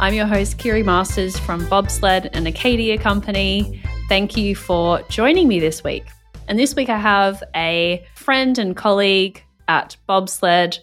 I'm 0.00 0.14
your 0.14 0.26
host, 0.26 0.58
Kiri 0.58 0.84
Masters 0.84 1.36
from 1.40 1.68
Bobsled 1.68 2.30
and 2.32 2.46
Acadia 2.46 2.98
Company. 2.98 3.82
Thank 4.08 4.36
you 4.36 4.54
for 4.54 5.02
joining 5.08 5.48
me 5.48 5.58
this 5.58 5.82
week. 5.82 6.04
And 6.46 6.56
this 6.56 6.76
week 6.76 6.88
I 6.88 6.98
have 6.98 7.42
a 7.56 8.06
friend 8.14 8.56
and 8.58 8.76
colleague 8.76 9.42
at 9.66 9.96
Bobsled, 10.08 10.78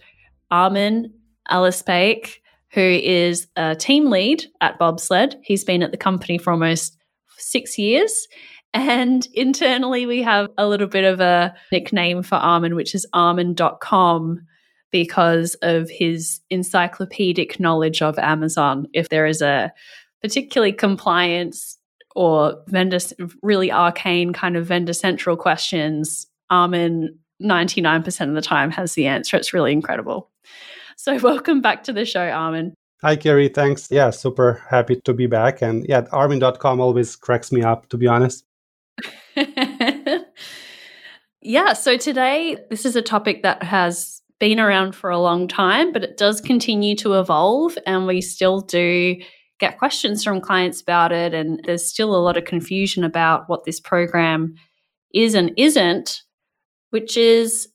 Armin 0.51 1.13
Alispaik, 1.49 2.39
who 2.71 2.81
is 2.81 3.47
a 3.55 3.73
team 3.73 4.09
lead 4.09 4.47
at 4.59 4.77
Bobsled. 4.79 5.35
He's 5.43 5.63
been 5.63 5.81
at 5.81 5.91
the 5.91 5.97
company 5.97 6.37
for 6.37 6.51
almost 6.51 6.97
six 7.37 7.77
years. 7.77 8.27
And 8.73 9.25
internally, 9.33 10.05
we 10.05 10.23
have 10.23 10.49
a 10.57 10.67
little 10.67 10.87
bit 10.87 11.05
of 11.05 11.21
a 11.21 11.55
nickname 11.71 12.21
for 12.21 12.35
Armin, 12.35 12.75
which 12.75 12.93
is 12.93 13.07
armin.com 13.13 14.41
because 14.91 15.55
of 15.61 15.89
his 15.89 16.39
encyclopedic 16.49 17.59
knowledge 17.59 18.01
of 18.01 18.17
Amazon. 18.19 18.87
If 18.93 19.09
there 19.09 19.25
is 19.25 19.41
a 19.41 19.73
particularly 20.21 20.73
compliance 20.73 21.77
or 22.15 22.63
vendor 22.67 22.99
really 23.43 23.71
arcane 23.71 24.33
kind 24.33 24.55
of 24.55 24.65
vendor 24.65 24.93
central 24.93 25.35
questions, 25.35 26.27
Armin 26.49 27.17
99% 27.41 28.29
of 28.29 28.35
the 28.35 28.41
time 28.41 28.71
has 28.71 28.93
the 28.93 29.07
answer. 29.07 29.37
It's 29.37 29.53
really 29.53 29.71
incredible. 29.71 30.29
So 30.95 31.17
welcome 31.23 31.61
back 31.61 31.83
to 31.83 31.93
the 31.93 32.05
show, 32.05 32.27
Armin. 32.27 32.73
Hi, 33.01 33.15
Kiri. 33.15 33.49
Thanks. 33.49 33.91
Yeah, 33.91 34.09
super 34.09 34.63
happy 34.69 35.01
to 35.01 35.13
be 35.13 35.27
back. 35.27 35.61
And 35.61 35.85
yeah, 35.87 36.07
armin.com 36.11 36.79
always 36.79 37.15
cracks 37.15 37.51
me 37.51 37.61
up, 37.61 37.89
to 37.89 37.97
be 37.97 38.07
honest. 38.07 38.45
yeah, 41.41 41.73
so 41.73 41.97
today, 41.97 42.57
this 42.69 42.85
is 42.85 42.95
a 42.95 43.01
topic 43.01 43.43
that 43.43 43.61
has 43.61 44.21
been 44.39 44.59
around 44.59 44.95
for 44.95 45.09
a 45.09 45.19
long 45.19 45.47
time, 45.47 45.91
but 45.91 46.03
it 46.03 46.17
does 46.17 46.41
continue 46.41 46.95
to 46.97 47.19
evolve. 47.19 47.77
And 47.85 48.05
we 48.05 48.21
still 48.21 48.61
do 48.61 49.15
get 49.59 49.77
questions 49.77 50.23
from 50.23 50.41
clients 50.41 50.81
about 50.81 51.11
it. 51.11 51.33
And 51.33 51.61
there's 51.63 51.85
still 51.85 52.15
a 52.15 52.21
lot 52.21 52.37
of 52.37 52.45
confusion 52.45 53.03
about 53.03 53.47
what 53.47 53.63
this 53.63 53.79
program 53.79 54.55
is 55.13 55.33
and 55.33 55.51
isn't, 55.57 56.21
which 56.89 57.15
is 57.15 57.69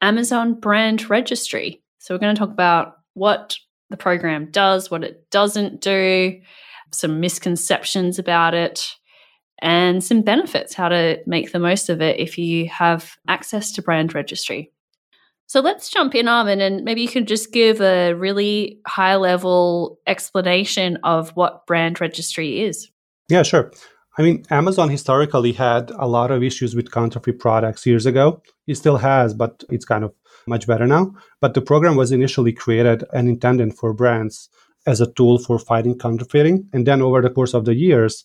Amazon 0.00 0.54
Brand 0.58 1.08
Registry. 1.10 1.82
So 1.98 2.14
we're 2.14 2.20
going 2.20 2.34
to 2.34 2.38
talk 2.38 2.50
about 2.50 2.94
what 3.14 3.56
the 3.90 3.96
program 3.96 4.50
does, 4.50 4.90
what 4.90 5.04
it 5.04 5.30
doesn't 5.30 5.80
do, 5.80 6.40
some 6.92 7.20
misconceptions 7.20 8.18
about 8.18 8.54
it, 8.54 8.94
and 9.60 10.02
some 10.02 10.22
benefits, 10.22 10.74
how 10.74 10.88
to 10.88 11.18
make 11.26 11.52
the 11.52 11.58
most 11.58 11.88
of 11.88 12.00
it 12.00 12.20
if 12.20 12.38
you 12.38 12.68
have 12.68 13.16
access 13.28 13.72
to 13.72 13.82
brand 13.82 14.14
registry. 14.14 14.72
So 15.48 15.60
let's 15.60 15.88
jump 15.88 16.14
in, 16.14 16.26
Armin, 16.26 16.60
and 16.60 16.84
maybe 16.84 17.02
you 17.02 17.08
can 17.08 17.24
just 17.24 17.52
give 17.52 17.80
a 17.80 18.14
really 18.14 18.80
high 18.86 19.14
level 19.14 20.00
explanation 20.06 20.98
of 21.04 21.30
what 21.30 21.66
brand 21.66 22.00
registry 22.00 22.60
is. 22.62 22.90
Yeah, 23.28 23.44
sure. 23.44 23.72
I 24.18 24.22
mean, 24.22 24.44
Amazon 24.50 24.88
historically 24.88 25.52
had 25.52 25.90
a 25.98 26.08
lot 26.08 26.30
of 26.30 26.42
issues 26.42 26.74
with 26.74 26.90
counterfeit 26.90 27.38
products 27.38 27.86
years 27.86 28.06
ago. 28.06 28.42
It 28.66 28.76
still 28.76 28.96
has, 28.96 29.34
but 29.34 29.62
it's 29.68 29.84
kind 29.84 30.04
of 30.04 30.14
much 30.48 30.66
better 30.66 30.86
now. 30.86 31.14
But 31.40 31.54
the 31.54 31.60
program 31.60 31.96
was 31.96 32.12
initially 32.12 32.52
created 32.52 33.04
and 33.12 33.28
intended 33.28 33.74
for 33.74 33.92
brands 33.92 34.48
as 34.86 35.00
a 35.00 35.12
tool 35.12 35.38
for 35.38 35.58
fighting 35.58 35.98
counterfeiting. 35.98 36.68
And 36.72 36.86
then 36.86 37.02
over 37.02 37.20
the 37.20 37.30
course 37.30 37.52
of 37.54 37.66
the 37.66 37.74
years, 37.74 38.24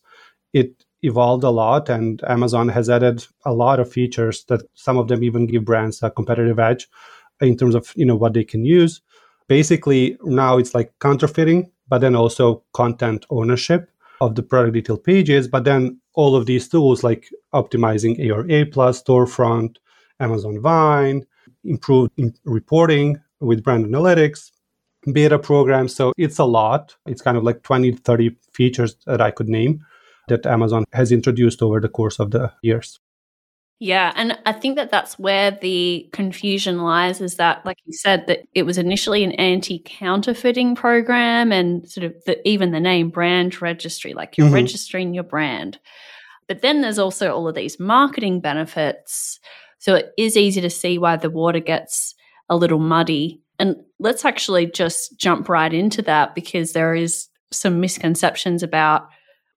it 0.54 0.86
evolved 1.03 1.44
a 1.44 1.50
lot 1.50 1.89
and 1.89 2.23
Amazon 2.28 2.69
has 2.69 2.89
added 2.89 3.25
a 3.45 3.53
lot 3.53 3.79
of 3.79 3.91
features 3.91 4.44
that 4.45 4.62
some 4.73 4.97
of 4.97 5.07
them 5.07 5.23
even 5.23 5.47
give 5.47 5.66
brands 5.66 6.01
a 6.03 6.12
competitive 6.12 6.59
edge 6.59 6.88
in 7.41 7.57
terms 7.57 7.75
of 7.75 7.91
you 7.95 8.06
know 8.06 8.16
what 8.16 8.34
they 8.34 8.44
can 8.44 8.66
use. 8.66 9.01
Basically, 9.47 10.17
now 10.23 10.57
it's 10.57 10.73
like 10.73 10.94
counterfeiting, 11.00 11.72
but 11.88 12.00
then 12.00 12.16
also 12.16 12.63
content 12.73 13.25
ownership 13.29 13.89
of 14.22 14.35
the 14.35 14.44
product 14.44 14.73
detail 14.75 14.97
pages. 14.97 15.47
But 15.47 15.63
then 15.63 16.00
all 16.13 16.35
of 16.35 16.45
these 16.45 16.69
tools 16.69 17.03
like 17.03 17.29
optimizing 17.53 18.19
ARA 18.19 18.66
plus 18.68 19.01
storefront, 19.01 19.78
Amazon 20.19 20.62
Vine, 20.62 21.25
improved 21.63 22.12
reporting 22.45 23.19
with 23.39 23.63
brand 23.63 23.85
analytics, 23.88 24.51
beta 25.12 25.39
programs. 25.39 25.95
So 25.95 26.13
it's 26.18 26.38
a 26.38 26.45
lot. 26.45 26.95
It's 27.07 27.22
kind 27.22 27.38
of 27.38 27.44
like 27.44 27.63
20, 27.63 27.94
30 27.94 28.35
features 28.53 28.95
that 29.07 29.19
I 29.19 29.31
could 29.31 29.50
name 29.50 29.83
that 30.31 30.46
Amazon 30.46 30.86
has 30.94 31.12
introduced 31.12 31.62
over 31.62 31.80
the 31.80 31.90
course 31.90 32.19
of 32.19 32.31
the 32.31 32.52
years. 32.62 33.00
Yeah, 33.84 34.14
and 34.16 34.38
I 34.46 34.52
think 34.52 34.75
that 34.75 34.92
that's 34.92 35.18
where 35.18 35.50
the 35.50 36.08
confusion 36.14 36.84
lies 36.84 37.19
is 37.19 37.38
that 37.38 37.66
like 37.66 37.78
you 37.86 37.94
said 37.94 38.28
that 38.28 38.42
it 38.53 38.62
was 38.62 38.78
initially 38.78 39.24
an 39.24 39.31
anti-counterfeiting 39.31 40.75
program 40.75 41.52
and 41.52 41.90
sort 41.90 42.06
of 42.06 42.14
the, 42.25 42.47
even 42.47 42.72
the 42.72 42.80
name 42.80 43.09
brand 43.09 43.59
registry 43.59 44.14
like 44.14 44.38
you're 44.38 44.46
mm-hmm. 44.46 44.53
registering 44.53 45.16
your 45.16 45.24
brand. 45.24 45.80
But 46.48 46.62
then 46.62 46.81
there's 46.81 47.00
also 47.00 47.34
all 47.34 47.48
of 47.48 47.56
these 47.56 47.80
marketing 47.80 48.40
benefits. 48.40 49.40
So 49.80 49.96
it 49.96 50.12
is 50.16 50.38
easy 50.38 50.62
to 50.62 50.69
see 50.69 51.00
why 51.00 51.16
the 51.18 51.31
water 51.31 51.59
gets 51.59 52.13
a 52.50 52.56
little 52.56 52.78
muddy. 52.78 53.42
And 53.58 53.78
let's 53.98 54.25
actually 54.25 54.68
just 54.68 55.18
jump 55.18 55.50
right 55.50 55.74
into 55.74 56.03
that 56.03 56.36
because 56.36 56.74
there 56.74 56.94
is 56.94 57.30
some 57.52 57.80
misconceptions 57.80 58.62
about 58.62 59.09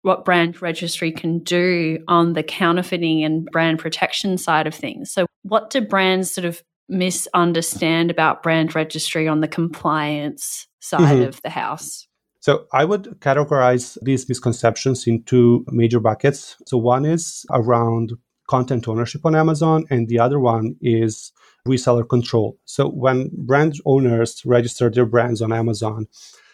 what 0.05 0.27
brand 0.27 0.61
registry 0.61 1.11
can 1.11 1.39
do 1.39 1.99
on 2.09 2.35
the 2.35 2.43
counterfeiting 2.43 3.25
and 3.25 3.47
brand 3.47 3.79
protection 3.79 4.37
side 4.37 4.67
of 4.67 4.75
things. 4.75 5.11
So, 5.11 5.25
what 5.43 5.71
do 5.71 5.81
brands 5.81 6.31
sort 6.31 6.45
of 6.45 6.63
misunderstand 6.91 8.11
about 8.11 8.43
brand 8.43 8.75
registry 8.75 9.27
on 9.27 9.41
the 9.41 9.49
compliance 9.49 10.69
side 10.81 11.01
mm-hmm. 11.01 11.29
of 11.29 11.41
the 11.41 11.49
house? 11.49 12.07
So, 12.41 12.67
I 12.71 12.85
would 12.85 13.17
categorize 13.21 13.97
these 14.03 14.29
misconceptions 14.29 15.07
in 15.07 15.23
two 15.23 15.65
major 15.69 16.01
buckets. 16.01 16.57
So, 16.67 16.77
one 16.77 17.07
is 17.07 17.47
around 17.51 18.13
content 18.47 18.87
ownership 18.87 19.25
on 19.25 19.35
Amazon, 19.35 19.87
and 19.89 20.07
the 20.09 20.19
other 20.19 20.39
one 20.39 20.77
is 20.83 21.33
reseller 21.67 22.07
control. 22.07 22.59
So, 22.67 22.91
when 22.91 23.31
brand 23.33 23.81
owners 23.87 24.43
register 24.45 24.91
their 24.91 25.07
brands 25.07 25.41
on 25.41 25.51
Amazon, 25.51 26.09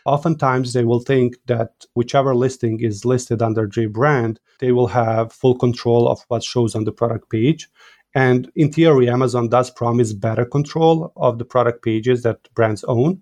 Oftentimes, 0.07 0.73
they 0.73 0.85
will 0.85 1.01
think 1.01 1.37
that 1.47 1.87
whichever 1.95 2.35
listing 2.35 2.81
is 2.81 3.05
listed 3.05 3.43
under 3.43 3.67
J 3.67 3.87
brand, 3.87 4.41
they 4.59 4.73
will 4.73 4.89
have 4.89 5.33
full 5.33 5.57
control 5.57 6.09
of 6.09 6.25
what 6.29 6.43
shows 6.43 6.75
on 6.75 6.85
the 6.85 6.93
product 6.93 7.31
page. 7.31 7.69
And 8.15 8.51
in 8.57 8.73
theory, 8.73 9.09
Amazon 9.09 9.49
does 9.49 9.71
promise 9.71 10.13
better 10.13 10.45
control 10.45 11.13
of 11.17 11.39
the 11.39 11.45
product 11.45 11.85
pages 11.85 12.23
that 12.23 12.53
brands 12.55 12.83
own. 12.85 13.21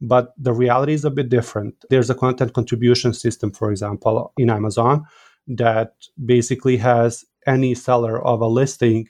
But 0.00 0.34
the 0.36 0.52
reality 0.52 0.92
is 0.92 1.04
a 1.04 1.10
bit 1.10 1.30
different. 1.30 1.74
There's 1.88 2.10
a 2.10 2.14
content 2.14 2.52
contribution 2.52 3.14
system, 3.14 3.50
for 3.50 3.70
example, 3.70 4.32
in 4.36 4.50
Amazon 4.50 5.04
that 5.48 5.94
basically 6.24 6.76
has 6.76 7.24
any 7.46 7.74
seller 7.74 8.22
of 8.22 8.40
a 8.40 8.46
listing 8.46 9.08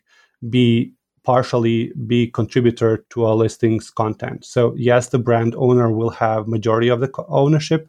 be 0.48 0.92
partially 1.26 1.92
be 2.06 2.28
contributor 2.28 3.04
to 3.10 3.26
a 3.26 3.34
listing's 3.34 3.90
content. 3.90 4.44
So 4.44 4.74
yes, 4.76 5.08
the 5.08 5.18
brand 5.18 5.56
owner 5.58 5.90
will 5.90 6.10
have 6.10 6.46
majority 6.46 6.88
of 6.88 7.00
the 7.00 7.10
ownership 7.26 7.88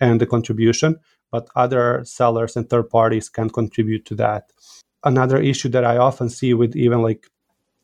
and 0.00 0.18
the 0.18 0.26
contribution, 0.26 0.98
but 1.30 1.48
other 1.54 2.02
sellers 2.04 2.56
and 2.56 2.68
third 2.68 2.88
parties 2.88 3.28
can 3.28 3.50
contribute 3.50 4.06
to 4.06 4.14
that. 4.14 4.50
Another 5.04 5.36
issue 5.36 5.68
that 5.68 5.84
I 5.84 5.98
often 5.98 6.30
see 6.30 6.54
with 6.54 6.74
even 6.74 7.02
like 7.02 7.28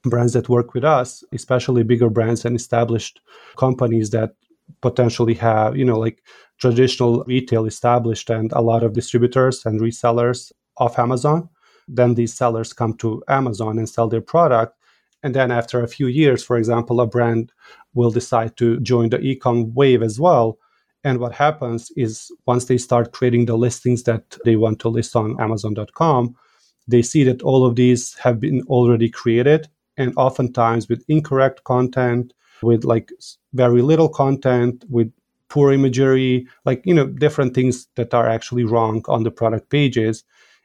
brands 0.05 0.33
that 0.33 0.49
work 0.49 0.73
with 0.73 0.85
us, 0.85 1.23
especially 1.33 1.83
bigger 1.83 2.09
brands 2.09 2.47
and 2.47 2.57
established 2.57 3.21
companies 3.59 4.09
that 4.11 4.35
potentially 4.81 5.35
have, 5.35 5.77
you 5.77 5.85
know, 5.85 5.99
like 5.99 6.23
traditional 6.59 7.25
retail 7.25 7.67
established 7.67 8.31
and 8.31 8.53
a 8.53 8.63
lot 8.63 8.83
of 8.83 8.95
distributors 8.95 9.67
and 9.67 9.83
resellers 9.83 10.51
off 10.79 10.99
Amazon. 10.99 11.51
Then 11.89 12.15
these 12.15 12.33
sellers 12.33 12.73
come 12.73 12.95
to 12.95 13.23
Amazon 13.29 13.77
and 13.77 13.87
sell 13.87 14.09
their 14.09 14.23
product 14.23 14.79
and 15.25 15.35
then 15.35 15.51
after 15.51 15.83
a 15.83 15.89
few 15.89 16.07
years, 16.07 16.45
for 16.45 16.59
example, 16.59 17.01
a 17.01 17.07
brand 17.07 17.51
will 17.95 18.11
decide 18.11 18.59
to 18.59 18.79
join 18.81 19.09
the 19.09 19.19
ecom 19.19 19.73
wave 19.73 20.03
as 20.03 20.21
well. 20.21 20.59
And 21.03 21.19
what 21.19 21.33
happens 21.33 21.91
is 21.97 22.31
once 22.47 22.67
they 22.67 22.77
start 22.77 23.13
creating 23.13 23.47
the 23.47 23.57
listings 23.57 24.03
that 24.03 24.37
they 24.45 24.57
want 24.57 24.81
to 24.81 24.91
list 24.91 25.17
on 25.17 25.41
Amazon.com, 25.41 26.37
they 26.87 27.01
see 27.01 27.25
that 27.25 27.43
all 27.43 27.65
of 27.65 27.75
these 27.75 28.15
have 28.19 28.39
been 28.39 28.63
already 28.69 29.09
created 29.09 29.67
and 29.97 30.13
oftentimes 30.17 30.91
with 30.91 31.03
incorrect 31.09 31.65
content, 31.65 32.35
with 32.63 32.85
like 32.85 33.11
very 33.55 33.81
little 33.81 34.11
content, 34.11 34.85
with 34.91 35.11
poor 35.49 35.73
imagery, 35.73 36.47
like, 36.67 36.83
you 36.85 36.93
know, 36.93 37.07
different 37.07 37.55
things 37.55 37.89
that 37.95 38.13
are 38.13 38.29
actually 38.29 38.65
wrong 38.65 39.03
on 39.09 39.23
the 39.23 39.31
product 39.31 39.71
pages. 39.71 40.23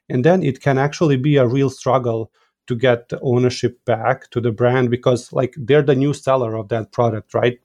And 0.10 0.26
then 0.26 0.44
it 0.44 0.60
can 0.60 0.78
actually 0.78 1.16
be 1.16 1.38
a 1.38 1.48
real 1.48 1.70
struggle 1.70 2.30
to 2.70 2.76
get 2.76 3.10
the 3.10 3.20
ownership 3.22 3.84
back 3.86 4.30
to 4.30 4.40
the 4.40 4.52
brand 4.52 4.92
because 4.92 5.34
like 5.34 5.56
they're 5.58 5.82
the 5.82 5.96
new 5.96 6.14
seller 6.14 6.56
of 6.56 6.70
that 6.70 6.92
product, 6.92 7.34
right? 7.34 7.60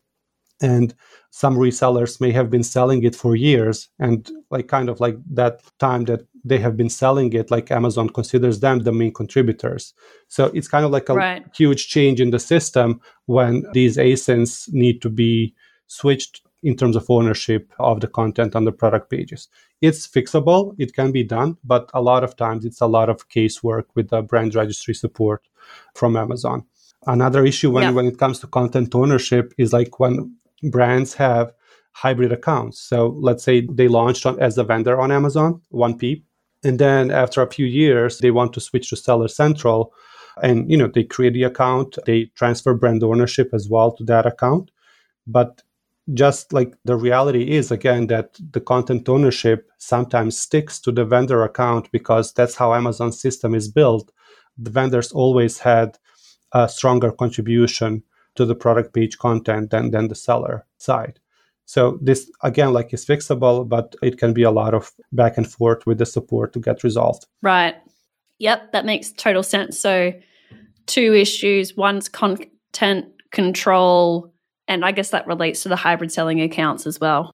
And 0.62 0.94
some 1.30 1.56
resellers 1.56 2.22
may 2.22 2.32
have 2.32 2.48
been 2.48 2.62
selling 2.62 3.02
it 3.02 3.14
for 3.14 3.36
years 3.36 3.90
and 3.98 4.30
like 4.50 4.66
kind 4.66 4.88
of 4.88 5.00
like 5.00 5.16
that 5.30 5.60
time 5.78 6.04
that 6.04 6.22
they 6.42 6.58
have 6.58 6.74
been 6.76 6.88
selling 6.88 7.32
it 7.32 7.50
like 7.50 7.72
amazon 7.72 8.08
considers 8.08 8.60
them 8.60 8.78
the 8.78 8.92
main 8.92 9.12
contributors 9.12 9.94
so 10.28 10.44
it's 10.54 10.68
kind 10.68 10.84
of 10.84 10.92
like 10.92 11.08
a 11.08 11.14
right. 11.14 11.44
huge 11.56 11.88
change 11.88 12.20
in 12.20 12.30
the 12.30 12.38
system 12.38 13.00
when 13.26 13.64
these 13.72 13.96
asins 13.96 14.72
need 14.72 15.02
to 15.02 15.10
be 15.10 15.52
switched 15.88 16.40
in 16.64 16.76
terms 16.76 16.96
of 16.96 17.08
ownership 17.08 17.72
of 17.78 18.00
the 18.00 18.08
content 18.08 18.56
on 18.56 18.64
the 18.64 18.72
product 18.72 19.10
pages 19.10 19.48
it's 19.80 20.06
fixable 20.06 20.74
it 20.78 20.94
can 20.94 21.12
be 21.12 21.22
done 21.22 21.56
but 21.62 21.90
a 21.94 22.02
lot 22.02 22.24
of 22.24 22.36
times 22.36 22.64
it's 22.64 22.80
a 22.80 22.86
lot 22.86 23.08
of 23.08 23.28
casework 23.28 23.84
with 23.94 24.08
the 24.10 24.22
brand 24.22 24.54
registry 24.54 24.94
support 24.94 25.42
from 25.94 26.16
amazon 26.16 26.64
another 27.06 27.44
issue 27.44 27.70
when, 27.70 27.82
yeah. 27.84 27.90
when 27.90 28.06
it 28.06 28.18
comes 28.18 28.38
to 28.38 28.46
content 28.46 28.94
ownership 28.94 29.52
is 29.58 29.72
like 29.72 30.00
when 30.00 30.34
brands 30.62 31.14
have 31.14 31.52
hybrid 31.94 32.32
accounts. 32.32 32.80
So 32.80 33.16
let's 33.20 33.44
say 33.44 33.66
they 33.70 33.88
launched 33.88 34.26
on, 34.26 34.38
as 34.40 34.58
a 34.58 34.64
vendor 34.64 35.00
on 35.00 35.12
Amazon, 35.12 35.62
1P, 35.72 36.22
and 36.64 36.78
then 36.78 37.10
after 37.10 37.40
a 37.40 37.50
few 37.50 37.66
years 37.66 38.18
they 38.18 38.30
want 38.30 38.52
to 38.54 38.60
switch 38.60 38.90
to 38.90 38.96
Seller 38.96 39.28
Central, 39.28 39.92
and 40.42 40.68
you 40.70 40.76
know 40.76 40.88
they 40.88 41.04
create 41.04 41.34
the 41.34 41.44
account, 41.44 41.96
they 42.06 42.24
transfer 42.34 42.74
brand 42.74 43.02
ownership 43.02 43.50
as 43.52 43.68
well 43.68 43.92
to 43.92 44.04
that 44.04 44.26
account, 44.26 44.70
but 45.26 45.62
just 46.12 46.52
like 46.52 46.74
the 46.84 46.96
reality 46.96 47.52
is 47.52 47.70
again 47.70 48.08
that 48.08 48.38
the 48.52 48.60
content 48.60 49.08
ownership 49.08 49.70
sometimes 49.78 50.38
sticks 50.38 50.78
to 50.80 50.92
the 50.92 51.04
vendor 51.04 51.42
account 51.42 51.90
because 51.92 52.32
that's 52.34 52.56
how 52.56 52.74
Amazon's 52.74 53.20
system 53.20 53.54
is 53.54 53.68
built. 53.68 54.12
The 54.58 54.70
vendors 54.70 55.12
always 55.12 55.58
had 55.58 55.98
a 56.52 56.68
stronger 56.68 57.10
contribution 57.10 58.02
to 58.34 58.44
the 58.44 58.54
product 58.54 58.92
page 58.92 59.18
content 59.18 59.70
than, 59.70 59.90
than 59.92 60.08
the 60.08 60.14
seller 60.14 60.66
side. 60.78 61.20
So 61.66 61.98
this 62.02 62.30
again, 62.42 62.74
like 62.74 62.92
is 62.92 63.06
fixable, 63.06 63.66
but 63.66 63.96
it 64.02 64.18
can 64.18 64.34
be 64.34 64.42
a 64.42 64.50
lot 64.50 64.74
of 64.74 64.92
back 65.12 65.38
and 65.38 65.50
forth 65.50 65.86
with 65.86 65.98
the 65.98 66.06
support 66.06 66.52
to 66.52 66.60
get 66.60 66.84
resolved. 66.84 67.26
Right. 67.40 67.76
Yep, 68.38 68.72
that 68.72 68.84
makes 68.84 69.12
total 69.12 69.42
sense. 69.42 69.80
So 69.80 70.12
two 70.86 71.14
issues. 71.14 71.76
One's 71.76 72.08
content 72.08 73.06
control, 73.30 74.33
and 74.68 74.84
I 74.84 74.92
guess 74.92 75.10
that 75.10 75.26
relates 75.26 75.62
to 75.62 75.68
the 75.68 75.76
hybrid 75.76 76.12
selling 76.12 76.40
accounts 76.40 76.86
as 76.86 77.00
well. 77.00 77.30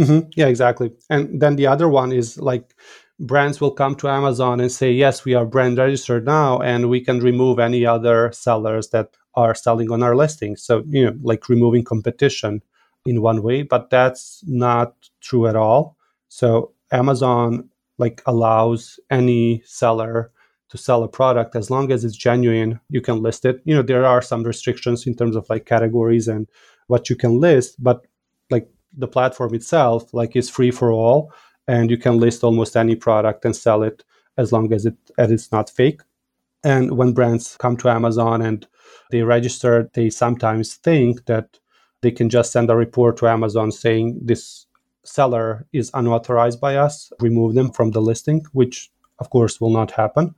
Mm-hmm. 0.00 0.30
Yeah, 0.36 0.46
exactly. 0.46 0.92
And 1.10 1.40
then 1.40 1.56
the 1.56 1.66
other 1.66 1.88
one 1.88 2.12
is 2.12 2.38
like 2.38 2.74
brands 3.20 3.60
will 3.60 3.70
come 3.70 3.94
to 3.96 4.08
Amazon 4.08 4.60
and 4.60 4.72
say, 4.72 4.90
yes, 4.90 5.24
we 5.24 5.34
are 5.34 5.44
brand 5.44 5.78
registered 5.78 6.24
now, 6.24 6.58
and 6.58 6.88
we 6.88 7.00
can 7.00 7.20
remove 7.20 7.58
any 7.58 7.86
other 7.86 8.32
sellers 8.32 8.88
that 8.88 9.16
are 9.34 9.54
selling 9.54 9.90
on 9.90 10.02
our 10.02 10.16
listing. 10.16 10.56
So, 10.56 10.82
you 10.88 11.04
know, 11.04 11.16
like 11.22 11.48
removing 11.48 11.84
competition 11.84 12.62
in 13.06 13.22
one 13.22 13.42
way, 13.42 13.62
but 13.62 13.90
that's 13.90 14.42
not 14.46 14.94
true 15.20 15.46
at 15.46 15.56
all. 15.56 15.96
So, 16.28 16.72
Amazon 16.90 17.68
like 17.98 18.22
allows 18.26 18.98
any 19.10 19.62
seller 19.64 20.32
to 20.70 20.78
sell 20.78 21.02
a 21.02 21.08
product 21.08 21.54
as 21.54 21.70
long 21.70 21.92
as 21.92 22.04
it's 22.04 22.16
genuine 22.16 22.80
you 22.88 23.00
can 23.00 23.22
list 23.22 23.44
it 23.44 23.60
you 23.64 23.74
know 23.74 23.82
there 23.82 24.06
are 24.06 24.22
some 24.22 24.42
restrictions 24.42 25.06
in 25.06 25.14
terms 25.14 25.36
of 25.36 25.48
like 25.50 25.66
categories 25.66 26.26
and 26.28 26.48
what 26.92 27.10
you 27.10 27.16
can 27.16 27.40
list 27.40 27.82
but 27.88 27.98
like 28.54 28.68
the 29.04 29.08
platform 29.16 29.54
itself 29.54 30.12
like 30.20 30.36
is 30.36 30.50
free 30.56 30.70
for 30.70 30.92
all 30.92 31.32
and 31.68 31.90
you 31.90 31.98
can 32.04 32.18
list 32.24 32.44
almost 32.44 32.76
any 32.76 32.96
product 33.06 33.44
and 33.44 33.56
sell 33.56 33.82
it 33.82 34.04
as 34.36 34.52
long 34.52 34.72
as 34.72 34.86
it 34.86 34.98
as 35.18 35.30
it's 35.30 35.50
not 35.52 35.70
fake 35.70 36.00
and 36.64 36.96
when 36.98 37.12
brands 37.18 37.56
come 37.64 37.76
to 37.76 37.88
amazon 37.88 38.42
and 38.42 38.66
they 39.12 39.22
register, 39.22 39.90
they 39.94 40.10
sometimes 40.10 40.74
think 40.74 41.26
that 41.26 41.58
they 42.00 42.10
can 42.10 42.28
just 42.28 42.50
send 42.50 42.70
a 42.70 42.76
report 42.76 43.16
to 43.18 43.28
Amazon 43.28 43.70
saying 43.70 44.18
this 44.22 44.66
seller 45.04 45.66
is 45.72 45.90
unauthorized 45.94 46.60
by 46.60 46.76
us, 46.76 47.12
remove 47.20 47.54
them 47.54 47.70
from 47.70 47.90
the 47.90 48.00
listing, 48.00 48.44
which 48.52 48.90
of 49.18 49.30
course 49.30 49.60
will 49.60 49.70
not 49.70 49.92
happen. 49.92 50.34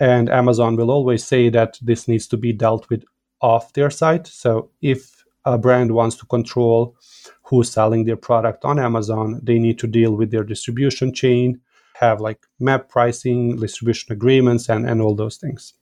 And 0.00 0.28
Amazon 0.30 0.76
will 0.76 0.90
always 0.90 1.24
say 1.24 1.48
that 1.50 1.78
this 1.82 2.08
needs 2.08 2.26
to 2.28 2.36
be 2.36 2.52
dealt 2.52 2.88
with 2.90 3.04
off 3.40 3.72
their 3.74 3.90
site. 3.90 4.26
So 4.26 4.70
if 4.80 5.15
a 5.46 5.56
brand 5.56 5.92
wants 5.92 6.16
to 6.16 6.26
control 6.26 6.96
who's 7.44 7.70
selling 7.70 8.04
their 8.04 8.16
product 8.16 8.64
on 8.64 8.78
Amazon, 8.78 9.40
they 9.42 9.58
need 9.58 9.78
to 9.78 9.86
deal 9.86 10.14
with 10.14 10.30
their 10.30 10.44
distribution 10.44 11.14
chain, 11.14 11.60
have 11.94 12.20
like 12.20 12.40
map 12.58 12.88
pricing, 12.88 13.56
distribution 13.56 14.12
agreements, 14.12 14.68
and, 14.68 14.88
and 14.88 15.00
all 15.00 15.14
those 15.14 15.36
things. 15.36 15.72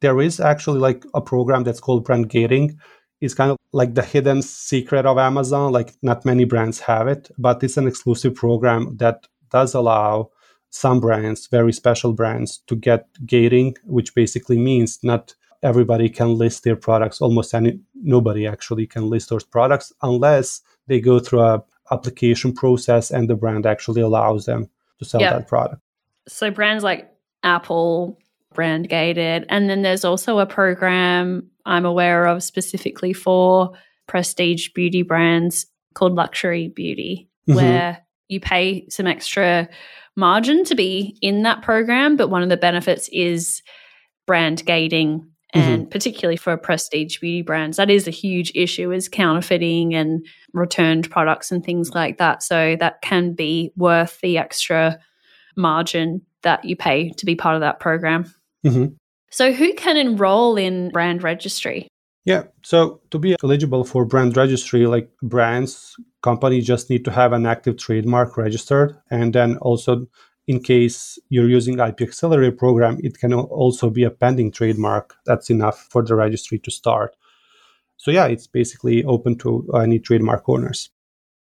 There 0.00 0.20
is 0.20 0.40
actually 0.40 0.80
like 0.80 1.04
a 1.14 1.20
program 1.20 1.62
that's 1.62 1.80
called 1.80 2.04
brand 2.04 2.30
gating. 2.30 2.78
It's 3.20 3.34
kind 3.34 3.50
of 3.50 3.58
like 3.72 3.94
the 3.94 4.02
hidden 4.02 4.42
secret 4.42 5.06
of 5.06 5.18
amazon 5.18 5.72
like 5.72 5.94
not 6.02 6.24
many 6.24 6.44
brands 6.44 6.80
have 6.80 7.06
it 7.06 7.30
but 7.38 7.62
it's 7.62 7.76
an 7.76 7.86
exclusive 7.86 8.34
program 8.34 8.96
that 8.96 9.26
does 9.50 9.74
allow 9.74 10.30
some 10.70 11.00
brands 11.00 11.46
very 11.46 11.72
special 11.72 12.12
brands 12.12 12.58
to 12.66 12.76
get 12.76 13.06
gating 13.26 13.76
which 13.84 14.14
basically 14.14 14.58
means 14.58 14.98
not 15.02 15.34
everybody 15.62 16.08
can 16.08 16.36
list 16.36 16.64
their 16.64 16.76
products 16.76 17.20
almost 17.20 17.54
any 17.54 17.78
nobody 17.94 18.46
actually 18.46 18.86
can 18.86 19.10
list 19.10 19.28
those 19.28 19.44
products 19.44 19.92
unless 20.02 20.62
they 20.86 21.00
go 21.00 21.18
through 21.18 21.40
a 21.40 21.62
application 21.90 22.52
process 22.52 23.10
and 23.10 23.28
the 23.28 23.34
brand 23.34 23.66
actually 23.66 24.00
allows 24.00 24.46
them 24.46 24.68
to 24.98 25.04
sell 25.04 25.20
that 25.20 25.48
product 25.48 25.82
so 26.28 26.50
brands 26.50 26.84
like 26.84 27.10
apple 27.42 28.18
brand 28.54 28.88
gated. 28.88 29.46
And 29.48 29.68
then 29.68 29.82
there's 29.82 30.04
also 30.04 30.38
a 30.38 30.46
program 30.46 31.50
I'm 31.66 31.84
aware 31.84 32.26
of 32.26 32.42
specifically 32.42 33.12
for 33.12 33.72
prestige 34.06 34.70
beauty 34.74 35.02
brands 35.02 35.66
called 35.94 36.14
Luxury 36.14 36.68
Beauty, 36.68 37.28
mm-hmm. 37.48 37.56
where 37.56 38.06
you 38.28 38.40
pay 38.40 38.88
some 38.88 39.06
extra 39.06 39.68
margin 40.16 40.64
to 40.64 40.74
be 40.74 41.16
in 41.20 41.42
that 41.42 41.62
program. 41.62 42.16
But 42.16 42.28
one 42.28 42.42
of 42.42 42.48
the 42.48 42.56
benefits 42.56 43.08
is 43.12 43.62
brand 44.26 44.64
gating. 44.64 45.28
And 45.52 45.82
mm-hmm. 45.82 45.90
particularly 45.90 46.36
for 46.36 46.56
prestige 46.56 47.18
beauty 47.18 47.42
brands, 47.42 47.76
that 47.76 47.90
is 47.90 48.06
a 48.06 48.12
huge 48.12 48.52
issue 48.54 48.92
is 48.92 49.08
counterfeiting 49.08 49.94
and 49.94 50.24
returned 50.52 51.10
products 51.10 51.50
and 51.50 51.64
things 51.64 51.90
like 51.94 52.18
that. 52.18 52.42
So 52.42 52.76
that 52.78 53.02
can 53.02 53.32
be 53.32 53.72
worth 53.76 54.20
the 54.20 54.38
extra 54.38 54.98
margin 55.56 56.22
that 56.42 56.64
you 56.64 56.76
pay 56.76 57.10
to 57.10 57.26
be 57.26 57.34
part 57.34 57.54
of 57.54 57.60
that 57.60 57.80
program. 57.80 58.24
Mm-hmm. 58.64 58.94
So, 59.30 59.52
who 59.52 59.74
can 59.74 59.96
enroll 59.96 60.56
in 60.56 60.90
brand 60.90 61.22
registry? 61.22 61.88
Yeah. 62.24 62.44
So, 62.62 63.00
to 63.10 63.18
be 63.18 63.36
eligible 63.42 63.84
for 63.84 64.04
brand 64.04 64.36
registry, 64.36 64.86
like 64.86 65.10
brands, 65.22 65.96
companies 66.22 66.66
just 66.66 66.90
need 66.90 67.04
to 67.04 67.12
have 67.12 67.32
an 67.32 67.46
active 67.46 67.78
trademark 67.78 68.36
registered. 68.36 68.96
And 69.10 69.32
then 69.32 69.56
also, 69.58 70.06
in 70.50 70.60
case 70.60 71.16
you're 71.28 71.48
using 71.48 71.78
IP 71.78 72.00
Accelerator 72.00 72.56
program, 72.56 72.98
it 73.04 73.18
can 73.20 73.32
also 73.32 73.88
be 73.88 74.02
a 74.02 74.10
pending 74.10 74.50
trademark. 74.50 75.14
That's 75.24 75.48
enough 75.48 75.86
for 75.90 76.02
the 76.02 76.16
registry 76.16 76.58
to 76.58 76.70
start. 76.72 77.14
So, 77.96 78.10
yeah, 78.10 78.26
it's 78.26 78.48
basically 78.48 79.04
open 79.04 79.38
to 79.38 79.68
any 79.74 80.00
trademark 80.00 80.48
owners 80.48 80.90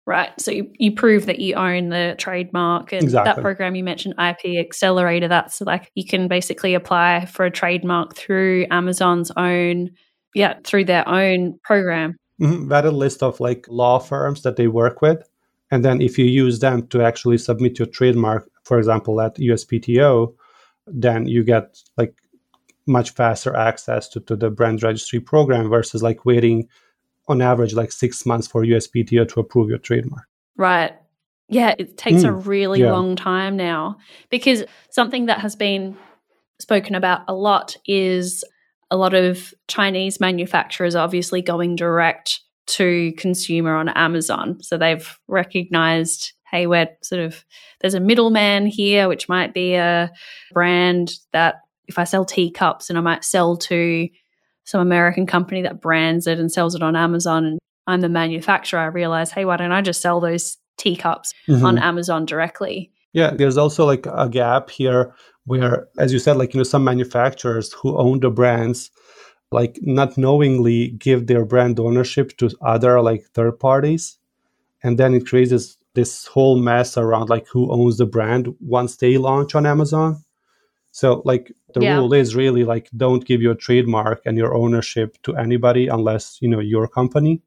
right? 0.08 0.32
So 0.40 0.52
you, 0.52 0.72
you 0.80 0.94
prove 0.94 1.26
that 1.26 1.40
you 1.40 1.54
own 1.56 1.90
the 1.90 2.16
trademark 2.18 2.94
and 2.94 3.04
exactly. 3.04 3.34
that 3.34 3.42
program 3.42 3.76
you 3.76 3.84
mentioned, 3.84 4.14
IP 4.18 4.58
Accelerator, 4.58 5.28
that's 5.28 5.60
like 5.60 5.92
you 5.96 6.06
can 6.06 6.30
basically 6.30 6.74
apply 6.76 7.26
for 7.26 7.44
a 7.44 7.52
trademark 7.52 8.16
through 8.16 8.68
Amazon's 8.72 9.32
own, 9.36 9.90
yeah, 10.34 10.54
through 10.64 10.86
their 10.86 11.06
own 11.10 11.60
program. 11.62 12.16
Mm-hmm. 12.42 12.70
That 12.70 12.86
a 12.86 12.92
list 12.92 13.22
of 13.22 13.42
like 13.42 13.66
law 13.68 14.00
firms 14.00 14.44
that 14.44 14.56
they 14.56 14.70
work 14.70 15.02
with. 15.02 15.28
And 15.72 15.84
then 15.84 16.02
if 16.02 16.18
you 16.18 16.26
use 16.26 16.60
them 16.60 16.88
to 16.88 17.02
actually 17.04 17.38
submit 17.38 17.80
your 17.80 17.88
trademark, 17.88 18.50
for 18.64 18.78
example, 18.78 19.20
at 19.22 19.36
USPTO, 19.36 20.34
then 20.88 21.28
you 21.28 21.44
get 21.44 21.78
like 21.98 22.16
much 22.86 23.12
faster 23.12 23.56
access 23.56 24.08
to, 24.10 24.22
to 24.22 24.36
the 24.36 24.50
brand 24.50 24.82
registry 24.82 25.20
program 25.20 25.70
versus 25.70 26.02
like 26.02 26.26
waiting 26.26 26.68
on 27.28 27.42
average 27.42 27.74
like 27.74 27.92
six 27.92 28.26
months 28.26 28.48
for 28.48 28.64
USPTO 28.64 29.28
to 29.28 29.40
approve 29.40 29.70
your 29.70 29.78
trademark. 29.78 30.26
Right. 30.56 30.94
Yeah, 31.50 31.76
it 31.78 31.98
takes 31.98 32.24
mm, 32.24 32.30
a 32.30 32.32
really 32.32 32.82
yeah. 32.82 32.92
long 32.92 33.16
time 33.16 33.56
now 33.56 33.98
because 34.30 34.64
something 34.90 35.28
that 35.28 35.40
has 35.40 35.56
been 35.56 35.98
spoken 36.60 36.96
about 36.96 37.22
a 37.28 37.34
lot 37.34 37.78
is 37.86 38.44
a 38.90 38.98
lot 38.98 39.14
of 39.14 39.54
Chinese 39.68 40.20
manufacturers 40.20 40.96
obviously 40.96 41.42
going 41.42 41.76
direct 41.76 42.42
to 42.68 43.14
consumer 43.14 43.76
on 43.76 43.90
Amazon. 43.90 44.58
So 44.62 44.78
they've 44.78 45.18
recognized, 45.28 46.34
hey, 46.52 46.68
we're 46.68 46.90
sort 47.02 47.22
of, 47.22 47.44
there's 47.82 47.94
a 47.94 48.00
middleman 48.00 48.68
here, 48.68 49.08
which 49.08 49.30
might 49.30 49.54
be 49.54 49.76
a 49.76 50.12
brand 50.54 51.12
that 51.34 51.56
if 51.88 51.98
I 51.98 52.04
sell 52.04 52.26
teacups 52.26 52.90
and 52.90 52.98
I 52.98 53.02
might 53.02 53.24
sell 53.24 53.58
to 53.58 54.08
some 54.66 54.82
American 54.82 55.26
company 55.26 55.62
that 55.62 55.82
brands 55.82 56.28
it 56.28 56.40
and 56.40 56.52
sells 56.52 56.76
it 56.76 56.84
on 56.84 56.96
Amazon 56.96 57.46
and 57.46 57.60
I'm 57.88 58.02
the 58.02 58.10
manufacturer, 58.10 58.82
I 58.82 58.88
realize, 58.88 59.32
hey, 59.32 59.46
why 59.46 59.56
don't 59.56 59.72
I 59.72 59.82
just 59.82 60.02
sell 60.02 60.20
those 60.20 60.58
teacups 60.78 61.34
mm-hmm. 61.48 61.66
on 61.66 61.78
Amazon 61.78 62.26
directly? 62.26 62.92
Yeah, 63.14 63.32
there's 63.32 63.58
also 63.58 63.86
like 63.86 64.06
a 64.06 64.28
gap 64.30 64.70
here 64.70 65.14
where, 65.46 65.88
as 65.98 66.12
you 66.12 66.20
said, 66.20 66.36
like, 66.36 66.54
you 66.54 66.60
know, 66.60 66.66
some 66.66 66.84
manufacturers 66.84 67.72
who 67.72 67.98
own 67.98 68.20
the 68.20 68.30
brands, 68.30 68.92
like 69.52 69.80
not 69.82 70.18
knowingly 70.18 70.90
give 70.90 71.28
their 71.28 71.46
brand 71.46 71.80
ownership 71.80 72.38
to 72.38 72.50
other 72.62 73.02
like 73.02 73.24
third 73.34 73.60
parties. 73.60 74.18
And 74.84 74.98
then 74.98 75.14
it 75.14 75.26
creates 75.28 75.78
this 75.94 76.28
whole 76.28 76.58
mess 76.58 76.98
around 76.98 77.30
like 77.30 77.48
who 77.48 77.72
owns 77.72 77.98
the 77.98 78.06
brand 78.06 78.54
once 78.60 78.98
they 78.98 79.18
launch 79.18 79.56
on 79.56 79.66
Amazon. 79.66 80.24
So 80.92 81.22
like 81.26 81.52
the 81.74 81.82
yeah. 81.82 81.98
rule 81.98 82.14
is 82.14 82.36
really 82.36 82.64
like 82.64 82.90
don't 82.96 83.26
give 83.26 83.42
your 83.42 83.56
trademark 83.56 84.22
and 84.26 84.38
your 84.38 84.54
ownership 84.54 85.18
to 85.24 85.36
anybody 85.36 85.88
unless, 85.88 86.38
you 86.42 86.50
know, 86.50 86.60
your 86.60 86.88
company. 86.88 87.42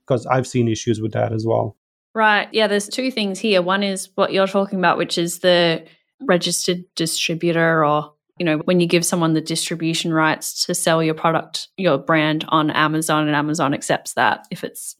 Because 0.00 0.26
I've 0.26 0.46
seen 0.46 0.66
issues 0.68 1.00
with 1.00 1.12
that 1.12 1.32
as 1.32 1.46
well. 1.46 1.76
Right. 2.14 2.48
Yeah, 2.52 2.66
there's 2.66 2.88
two 2.88 3.10
things 3.10 3.38
here. 3.38 3.62
One 3.62 3.82
is 3.82 4.08
what 4.16 4.32
you're 4.32 4.48
talking 4.48 4.78
about, 4.78 4.98
which 4.98 5.16
is 5.16 5.38
the 5.38 5.84
registered 6.20 6.84
distributor 6.96 7.84
or 7.84 8.12
you 8.40 8.44
know 8.44 8.58
when 8.64 8.80
you 8.80 8.86
give 8.88 9.04
someone 9.04 9.34
the 9.34 9.40
distribution 9.40 10.12
rights 10.12 10.64
to 10.64 10.74
sell 10.74 11.02
your 11.02 11.14
product 11.14 11.68
your 11.76 11.98
brand 11.98 12.44
on 12.48 12.70
Amazon 12.70 13.28
and 13.28 13.36
Amazon 13.36 13.72
accepts 13.72 14.14
that 14.14 14.46
if 14.50 14.64
it's 14.64 14.96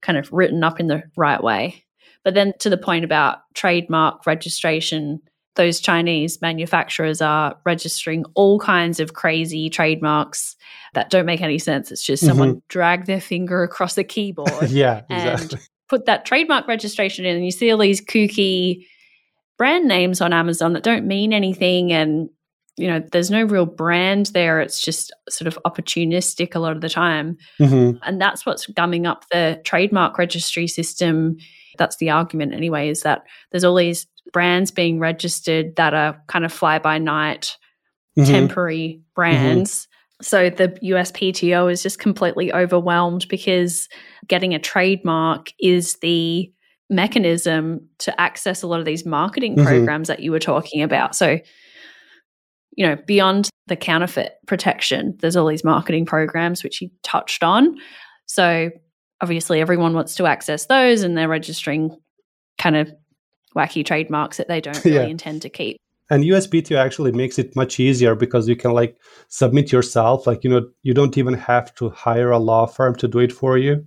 kind 0.00 0.18
of 0.18 0.32
written 0.32 0.64
up 0.64 0.80
in 0.80 0.88
the 0.88 1.04
right 1.16 1.42
way 1.42 1.84
but 2.24 2.34
then 2.34 2.52
to 2.58 2.70
the 2.70 2.78
point 2.78 3.04
about 3.04 3.38
trademark 3.54 4.26
registration 4.26 5.20
those 5.54 5.80
Chinese 5.80 6.40
manufacturers 6.40 7.20
are 7.20 7.56
registering 7.66 8.24
all 8.34 8.58
kinds 8.58 9.00
of 9.00 9.12
crazy 9.12 9.68
trademarks 9.68 10.56
that 10.94 11.10
don't 11.10 11.26
make 11.26 11.42
any 11.42 11.58
sense. 11.58 11.92
It's 11.92 12.02
just 12.02 12.24
someone 12.24 12.48
mm-hmm. 12.50 12.58
dragged 12.68 13.06
their 13.06 13.20
finger 13.20 13.62
across 13.62 13.98
a 13.98 14.04
keyboard 14.04 14.50
yeah, 14.70 15.02
and 15.10 15.34
exactly. 15.34 15.60
put 15.90 16.06
that 16.06 16.24
trademark 16.24 16.68
registration 16.68 17.26
in, 17.26 17.36
and 17.36 17.44
you 17.44 17.50
see 17.50 17.70
all 17.70 17.76
these 17.76 18.00
kooky 18.00 18.86
brand 19.58 19.86
names 19.86 20.22
on 20.22 20.32
Amazon 20.32 20.72
that 20.72 20.82
don't 20.82 21.06
mean 21.06 21.34
anything 21.34 21.92
and 21.92 22.30
you 22.76 22.88
know 22.88 23.02
there's 23.12 23.30
no 23.30 23.44
real 23.44 23.66
brand 23.66 24.26
there 24.26 24.60
it's 24.60 24.80
just 24.80 25.12
sort 25.28 25.46
of 25.46 25.58
opportunistic 25.66 26.54
a 26.54 26.58
lot 26.58 26.74
of 26.74 26.80
the 26.80 26.88
time 26.88 27.36
mm-hmm. 27.60 27.96
and 28.04 28.20
that's 28.20 28.46
what's 28.46 28.66
gumming 28.66 29.06
up 29.06 29.24
the 29.30 29.60
trademark 29.64 30.18
registry 30.18 30.66
system 30.66 31.36
that's 31.78 31.96
the 31.96 32.10
argument 32.10 32.54
anyway 32.54 32.88
is 32.88 33.02
that 33.02 33.22
there's 33.50 33.64
all 33.64 33.74
these 33.74 34.06
brands 34.32 34.70
being 34.70 34.98
registered 34.98 35.76
that 35.76 35.92
are 35.94 36.20
kind 36.28 36.44
of 36.44 36.52
fly 36.52 36.78
by 36.78 36.98
night 36.98 37.56
mm-hmm. 38.18 38.30
temporary 38.30 39.02
brands 39.14 39.86
mm-hmm. 39.86 40.22
so 40.22 40.50
the 40.50 40.68
USPTO 40.82 41.70
is 41.70 41.82
just 41.82 41.98
completely 41.98 42.52
overwhelmed 42.52 43.28
because 43.28 43.88
getting 44.28 44.54
a 44.54 44.58
trademark 44.58 45.52
is 45.60 45.96
the 45.96 46.50
mechanism 46.92 47.88
to 47.98 48.20
access 48.20 48.62
a 48.62 48.66
lot 48.66 48.78
of 48.78 48.84
these 48.86 49.04
marketing 49.04 49.56
mm-hmm. 49.56 49.66
programs 49.66 50.08
that 50.08 50.20
you 50.20 50.30
were 50.30 50.38
talking 50.38 50.82
about. 50.82 51.16
So, 51.16 51.38
you 52.76 52.86
know, 52.86 52.96
beyond 53.06 53.50
the 53.66 53.76
counterfeit 53.76 54.34
protection, 54.46 55.16
there's 55.20 55.36
all 55.36 55.46
these 55.46 55.64
marketing 55.64 56.06
programs 56.06 56.62
which 56.62 56.80
you 56.80 56.90
touched 57.02 57.42
on. 57.42 57.76
So, 58.26 58.70
obviously, 59.20 59.60
everyone 59.60 59.94
wants 59.94 60.14
to 60.16 60.26
access 60.26 60.66
those 60.66 61.02
and 61.02 61.16
they're 61.16 61.28
registering 61.28 61.96
kind 62.58 62.76
of 62.76 62.92
wacky 63.54 63.84
trademarks 63.84 64.38
that 64.38 64.48
they 64.48 64.60
don't 64.60 64.82
really 64.84 64.96
yeah. 64.96 65.02
intend 65.04 65.42
to 65.42 65.48
keep. 65.48 65.76
And 66.10 66.24
USPTO 66.24 66.76
actually 66.76 67.12
makes 67.12 67.38
it 67.38 67.56
much 67.56 67.80
easier 67.80 68.14
because 68.14 68.48
you 68.48 68.56
can 68.56 68.72
like 68.72 68.96
submit 69.28 69.72
yourself. 69.72 70.26
Like, 70.26 70.44
you 70.44 70.50
know, 70.50 70.68
you 70.82 70.92
don't 70.92 71.16
even 71.16 71.34
have 71.34 71.74
to 71.76 71.90
hire 71.90 72.30
a 72.30 72.38
law 72.38 72.66
firm 72.66 72.94
to 72.96 73.08
do 73.08 73.18
it 73.18 73.32
for 73.32 73.56
you 73.56 73.86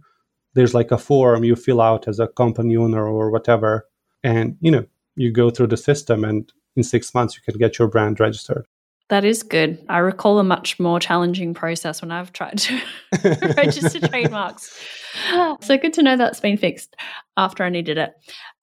there's 0.56 0.74
like 0.74 0.92
a 0.92 0.98
form 0.98 1.44
you 1.44 1.56
fill 1.56 1.82
out 1.82 2.08
as 2.08 2.20
a 2.20 2.27
company 2.30 2.75
owner 2.75 3.08
or 3.08 3.30
whatever 3.30 3.88
and 4.24 4.58
you 4.62 4.72
know 4.72 4.86
you 5.15 5.32
go 5.32 5.50
through 5.50 5.68
the 5.68 5.77
system 5.77 6.24
and 6.24 6.51
in 6.75 6.84
six 6.84 7.13
months 7.13 7.36
you 7.36 7.42
can 7.44 7.60
get 7.60 7.77
your 7.77 7.88
brand 7.88 8.20
registered 8.20 8.65
that 9.10 9.24
is 9.24 9.44
good. 9.44 9.84
I 9.88 10.00
recall 10.00 10.40
a 10.40 10.44
much 10.44 10.80
more 10.80 11.00
challenging 11.00 11.54
process 11.54 12.02
when 12.02 12.12
I've 12.12 12.34
tried 12.34 12.58
to 12.58 12.82
register 13.58 14.00
trademarks. 14.08 14.78
So 15.62 15.78
good 15.78 15.94
to 15.94 16.04
know 16.04 16.18
that's 16.18 16.40
been 16.40 16.58
fixed 16.58 16.96
after 17.38 17.64
I 17.64 17.70
needed 17.70 17.98
it. 17.98 18.14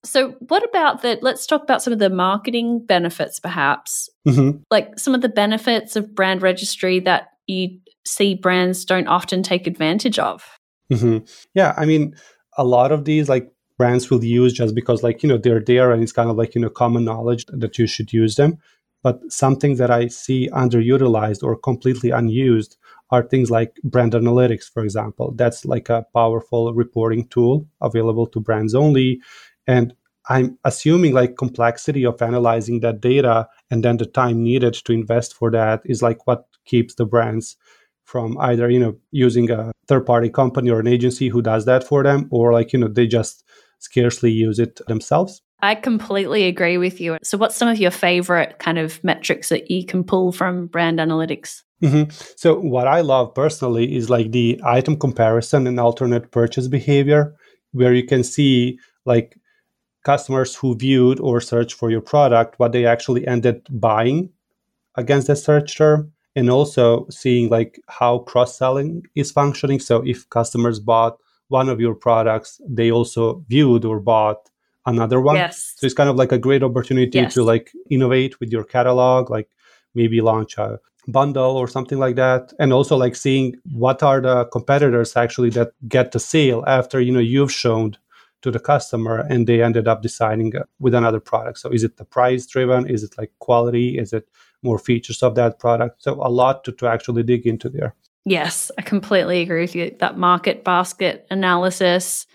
So, 0.04 0.32
what 0.48 0.64
about 0.68 1.02
that? 1.02 1.22
Let's 1.22 1.46
talk 1.46 1.62
about 1.62 1.80
some 1.80 1.92
of 1.92 2.00
the 2.00 2.10
marketing 2.10 2.84
benefits, 2.84 3.38
perhaps. 3.38 4.10
Mm-hmm. 4.26 4.58
Like 4.68 4.98
some 4.98 5.14
of 5.14 5.20
the 5.20 5.28
benefits 5.28 5.94
of 5.94 6.12
brand 6.14 6.42
registry 6.42 6.98
that 7.00 7.28
you 7.46 7.78
see 8.04 8.34
brands 8.34 8.84
don't 8.84 9.06
often 9.06 9.44
take 9.44 9.68
advantage 9.68 10.18
of. 10.18 10.58
Mm-hmm. 10.92 11.24
Yeah, 11.54 11.74
I 11.76 11.84
mean, 11.84 12.16
a 12.58 12.64
lot 12.64 12.90
of 12.90 13.04
these 13.04 13.28
like 13.28 13.48
brands 13.78 14.10
will 14.10 14.24
use 14.24 14.52
just 14.52 14.74
because 14.74 15.02
like 15.04 15.22
you 15.22 15.28
know 15.28 15.38
they're 15.38 15.60
there 15.60 15.92
and 15.92 16.02
it's 16.02 16.12
kind 16.12 16.30
of 16.30 16.36
like 16.36 16.54
you 16.54 16.60
know 16.60 16.68
common 16.68 17.04
knowledge 17.04 17.46
that 17.46 17.78
you 17.78 17.86
should 17.86 18.12
use 18.12 18.34
them. 18.34 18.58
But 19.02 19.20
something 19.32 19.76
that 19.76 19.90
I 19.90 20.08
see 20.08 20.48
underutilized 20.52 21.42
or 21.42 21.56
completely 21.56 22.10
unused 22.10 22.76
are 23.10 23.22
things 23.22 23.50
like 23.50 23.78
brand 23.84 24.12
analytics, 24.12 24.70
for 24.72 24.82
example. 24.82 25.32
That's 25.36 25.64
like 25.64 25.88
a 25.88 26.06
powerful 26.14 26.72
reporting 26.72 27.26
tool 27.28 27.66
available 27.80 28.26
to 28.28 28.40
brands 28.40 28.74
only. 28.74 29.20
And 29.66 29.94
I'm 30.28 30.58
assuming 30.64 31.14
like 31.14 31.36
complexity 31.36 32.06
of 32.06 32.22
analyzing 32.22 32.80
that 32.80 33.00
data 33.00 33.48
and 33.70 33.84
then 33.84 33.96
the 33.96 34.06
time 34.06 34.42
needed 34.42 34.74
to 34.74 34.92
invest 34.92 35.34
for 35.34 35.50
that 35.50 35.82
is 35.84 36.02
like 36.02 36.26
what 36.26 36.46
keeps 36.64 36.94
the 36.94 37.04
brands 37.04 37.56
from 38.04 38.38
either 38.38 38.68
you 38.70 38.78
know 38.78 38.96
using 39.10 39.50
a 39.50 39.72
third 39.88 40.06
party 40.06 40.28
company 40.28 40.70
or 40.70 40.80
an 40.80 40.86
agency 40.86 41.28
who 41.28 41.42
does 41.42 41.64
that 41.64 41.82
for 41.84 42.02
them 42.02 42.28
or 42.30 42.52
like 42.52 42.72
you 42.72 42.78
know 42.78 42.88
they 42.88 43.06
just 43.06 43.44
scarcely 43.78 44.30
use 44.30 44.58
it 44.58 44.80
themselves 44.86 45.42
I 45.62 45.76
completely 45.76 46.44
agree 46.44 46.76
with 46.76 47.00
you. 47.00 47.18
So, 47.22 47.38
what's 47.38 47.54
some 47.54 47.68
of 47.68 47.78
your 47.78 47.92
favorite 47.92 48.58
kind 48.58 48.78
of 48.78 49.02
metrics 49.04 49.48
that 49.50 49.70
you 49.70 49.86
can 49.86 50.02
pull 50.02 50.32
from 50.32 50.66
brand 50.66 50.98
analytics? 50.98 51.62
Mm-hmm. 51.82 52.10
So, 52.36 52.58
what 52.58 52.88
I 52.88 53.00
love 53.00 53.32
personally 53.32 53.94
is 53.94 54.10
like 54.10 54.32
the 54.32 54.60
item 54.64 54.98
comparison 54.98 55.68
and 55.68 55.78
alternate 55.78 56.32
purchase 56.32 56.66
behavior, 56.66 57.34
where 57.70 57.94
you 57.94 58.04
can 58.04 58.24
see 58.24 58.78
like 59.06 59.38
customers 60.04 60.56
who 60.56 60.76
viewed 60.76 61.20
or 61.20 61.40
searched 61.40 61.74
for 61.74 61.90
your 61.90 62.00
product, 62.00 62.58
what 62.58 62.72
they 62.72 62.84
actually 62.84 63.24
ended 63.26 63.64
buying 63.70 64.30
against 64.96 65.28
the 65.28 65.36
search 65.36 65.76
term, 65.76 66.12
and 66.34 66.50
also 66.50 67.06
seeing 67.08 67.48
like 67.48 67.80
how 67.88 68.18
cross 68.18 68.58
selling 68.58 69.04
is 69.14 69.30
functioning. 69.30 69.78
So 69.78 70.02
if 70.04 70.28
customers 70.28 70.80
bought 70.80 71.18
one 71.48 71.68
of 71.68 71.80
your 71.80 71.94
products, 71.94 72.60
they 72.68 72.90
also 72.90 73.44
viewed 73.48 73.84
or 73.84 74.00
bought 74.00 74.48
another 74.86 75.20
one. 75.20 75.36
Yes. 75.36 75.74
So 75.76 75.86
it's 75.86 75.94
kind 75.94 76.10
of 76.10 76.16
like 76.16 76.32
a 76.32 76.38
great 76.38 76.62
opportunity 76.62 77.18
yes. 77.18 77.34
to 77.34 77.42
like 77.42 77.72
innovate 77.90 78.40
with 78.40 78.50
your 78.50 78.64
catalog, 78.64 79.30
like 79.30 79.48
maybe 79.94 80.20
launch 80.20 80.58
a 80.58 80.80
bundle 81.08 81.56
or 81.56 81.66
something 81.66 81.98
like 81.98 82.14
that 82.14 82.52
and 82.60 82.72
also 82.72 82.96
like 82.96 83.16
seeing 83.16 83.56
what 83.72 84.04
are 84.04 84.20
the 84.20 84.44
competitors 84.46 85.16
actually 85.16 85.50
that 85.50 85.72
get 85.88 86.12
the 86.12 86.20
sale 86.20 86.62
after 86.68 87.00
you 87.00 87.10
know 87.10 87.18
you've 87.18 87.50
shown 87.50 87.96
to 88.40 88.52
the 88.52 88.60
customer 88.60 89.26
and 89.28 89.48
they 89.48 89.60
ended 89.60 89.88
up 89.88 90.00
deciding 90.00 90.54
uh, 90.54 90.62
with 90.78 90.94
another 90.94 91.18
product 91.18 91.58
so 91.58 91.68
is 91.70 91.82
it 91.82 91.96
the 91.96 92.04
price 92.04 92.46
driven 92.46 92.88
is 92.88 93.02
it 93.02 93.18
like 93.18 93.32
quality 93.40 93.98
is 93.98 94.12
it 94.12 94.28
more 94.62 94.78
features 94.78 95.22
of 95.22 95.34
that 95.34 95.58
product. 95.58 96.02
So 96.02 96.14
a 96.14 96.30
lot 96.30 96.64
to, 96.64 96.72
to 96.72 96.86
actually 96.86 97.22
dig 97.22 97.46
into 97.46 97.68
there. 97.68 97.94
Yes, 98.24 98.70
I 98.78 98.82
completely 98.82 99.42
agree 99.42 99.62
with 99.62 99.74
you. 99.74 99.94
That 99.98 100.16
market 100.16 100.64
basket 100.64 101.26
analysis. 101.30 102.26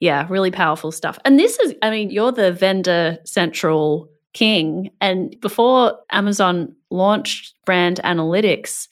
Yeah, 0.00 0.26
really 0.30 0.50
powerful 0.50 0.92
stuff. 0.92 1.18
And 1.24 1.38
this 1.38 1.58
is, 1.58 1.74
I 1.82 1.90
mean, 1.90 2.10
you're 2.10 2.32
the 2.32 2.52
vendor 2.52 3.18
central 3.24 4.08
king. 4.32 4.90
And 5.00 5.38
before 5.40 5.98
Amazon 6.10 6.74
launched 6.90 7.54
brand 7.66 8.00
analytics, 8.02 8.88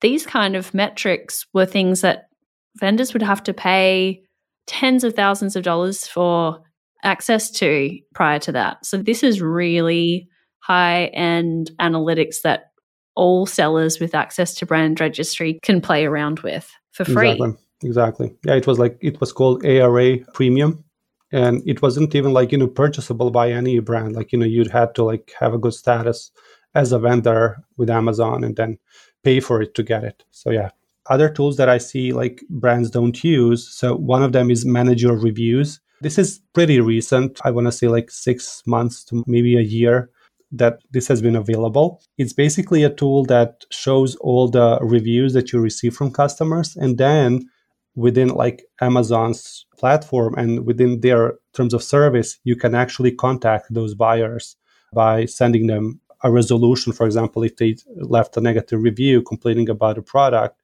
these 0.00 0.26
kind 0.26 0.56
of 0.56 0.72
metrics 0.74 1.46
were 1.52 1.66
things 1.66 2.00
that 2.00 2.28
vendors 2.76 3.12
would 3.12 3.22
have 3.22 3.42
to 3.44 3.54
pay 3.54 4.22
tens 4.66 5.04
of 5.04 5.14
thousands 5.14 5.56
of 5.56 5.62
dollars 5.62 6.06
for 6.06 6.62
access 7.02 7.50
to 7.50 7.98
prior 8.14 8.38
to 8.40 8.52
that. 8.52 8.84
So 8.84 8.96
this 8.96 9.22
is 9.22 9.40
really 9.40 10.28
high 10.60 11.06
end 11.06 11.70
analytics 11.80 12.42
that 12.42 12.72
all 13.14 13.46
sellers 13.46 14.00
with 14.00 14.14
access 14.14 14.54
to 14.56 14.66
brand 14.66 15.00
registry 15.00 15.58
can 15.62 15.80
play 15.80 16.04
around 16.04 16.40
with 16.40 16.70
for 16.92 17.04
free. 17.04 17.32
Exactly. 17.32 17.65
Exactly. 17.82 18.34
Yeah, 18.44 18.54
it 18.54 18.66
was 18.66 18.78
like 18.78 18.98
it 19.00 19.20
was 19.20 19.32
called 19.32 19.64
ARA 19.64 20.18
Premium 20.32 20.84
and 21.32 21.62
it 21.66 21.82
wasn't 21.82 22.14
even 22.14 22.32
like 22.32 22.52
you 22.52 22.58
know 22.58 22.68
purchasable 22.68 23.30
by 23.30 23.50
any 23.50 23.78
brand 23.80 24.14
like 24.14 24.32
you 24.32 24.38
know 24.38 24.46
you'd 24.46 24.70
had 24.70 24.94
to 24.94 25.04
like 25.04 25.32
have 25.38 25.52
a 25.52 25.58
good 25.58 25.74
status 25.74 26.30
as 26.74 26.92
a 26.92 26.98
vendor 26.98 27.56
with 27.76 27.90
Amazon 27.90 28.44
and 28.44 28.56
then 28.56 28.78
pay 29.24 29.40
for 29.40 29.60
it 29.60 29.74
to 29.74 29.82
get 29.82 30.04
it. 30.04 30.24
So 30.30 30.50
yeah, 30.50 30.70
other 31.10 31.28
tools 31.28 31.56
that 31.56 31.68
I 31.68 31.78
see 31.78 32.12
like 32.12 32.42
brands 32.48 32.90
don't 32.90 33.22
use. 33.24 33.68
So 33.68 33.96
one 33.96 34.22
of 34.22 34.32
them 34.32 34.50
is 34.50 34.64
manage 34.64 35.02
your 35.02 35.18
reviews. 35.18 35.80
This 36.00 36.18
is 36.18 36.40
pretty 36.52 36.80
recent. 36.80 37.40
I 37.44 37.50
want 37.50 37.66
to 37.66 37.72
say 37.72 37.88
like 37.88 38.10
6 38.10 38.62
months 38.66 39.04
to 39.04 39.24
maybe 39.26 39.56
a 39.56 39.62
year 39.62 40.10
that 40.52 40.80
this 40.92 41.08
has 41.08 41.20
been 41.22 41.36
available. 41.36 42.02
It's 42.18 42.32
basically 42.32 42.84
a 42.84 42.90
tool 42.90 43.24
that 43.24 43.64
shows 43.70 44.14
all 44.16 44.48
the 44.48 44.78
reviews 44.80 45.32
that 45.32 45.52
you 45.52 45.60
receive 45.60 45.94
from 45.96 46.12
customers 46.12 46.76
and 46.76 46.98
then 46.98 47.48
within 47.96 48.28
like 48.28 48.64
Amazon's 48.80 49.66
platform 49.78 50.34
and 50.36 50.64
within 50.64 51.00
their 51.00 51.34
terms 51.54 51.74
of 51.74 51.82
service, 51.82 52.38
you 52.44 52.54
can 52.54 52.74
actually 52.74 53.10
contact 53.10 53.72
those 53.72 53.94
buyers 53.94 54.56
by 54.94 55.24
sending 55.24 55.66
them 55.66 56.00
a 56.22 56.30
resolution. 56.30 56.92
For 56.92 57.06
example, 57.06 57.42
if 57.42 57.56
they 57.56 57.76
left 57.96 58.36
a 58.36 58.40
negative 58.40 58.82
review 58.82 59.22
complaining 59.22 59.68
about 59.68 59.98
a 59.98 60.02
product, 60.02 60.60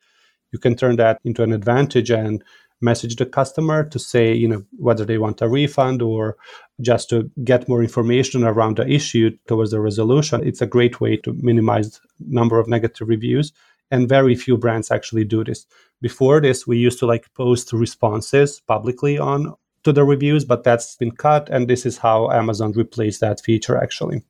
you 0.52 0.58
can 0.58 0.76
turn 0.76 0.96
that 0.96 1.18
into 1.24 1.42
an 1.42 1.52
advantage 1.52 2.10
and 2.10 2.44
message 2.82 3.16
the 3.16 3.24
customer 3.24 3.84
to 3.88 3.98
say, 3.98 4.34
you 4.34 4.48
know, 4.48 4.62
whether 4.76 5.04
they 5.04 5.16
want 5.16 5.40
a 5.40 5.48
refund 5.48 6.02
or 6.02 6.36
just 6.80 7.08
to 7.10 7.30
get 7.44 7.68
more 7.68 7.82
information 7.82 8.42
around 8.44 8.76
the 8.76 8.86
issue 8.86 9.30
towards 9.46 9.70
the 9.70 9.80
resolution. 9.80 10.46
It's 10.46 10.60
a 10.60 10.66
great 10.66 11.00
way 11.00 11.16
to 11.18 11.32
minimize 11.34 12.00
number 12.18 12.58
of 12.58 12.68
negative 12.68 13.08
reviews. 13.08 13.52
And 13.90 14.08
very 14.08 14.34
few 14.34 14.56
brands 14.56 14.90
actually 14.90 15.24
do 15.24 15.44
this. 15.44 15.66
Before 16.02 16.40
this, 16.40 16.66
we 16.66 16.76
used 16.76 16.98
to 16.98 17.06
like 17.06 17.32
post 17.34 17.72
responses 17.72 18.60
publicly 18.66 19.18
on 19.18 19.54
to 19.84 19.92
the 19.92 20.04
reviews, 20.04 20.44
but 20.44 20.64
that's 20.64 20.96
been 20.96 21.12
cut. 21.12 21.48
And 21.48 21.68
this 21.68 21.86
is 21.86 21.96
how 21.96 22.30
Amazon 22.30 22.72
replaced 22.72 23.20
that 23.20 23.40
feature 23.40 23.82
actually. 23.82 24.22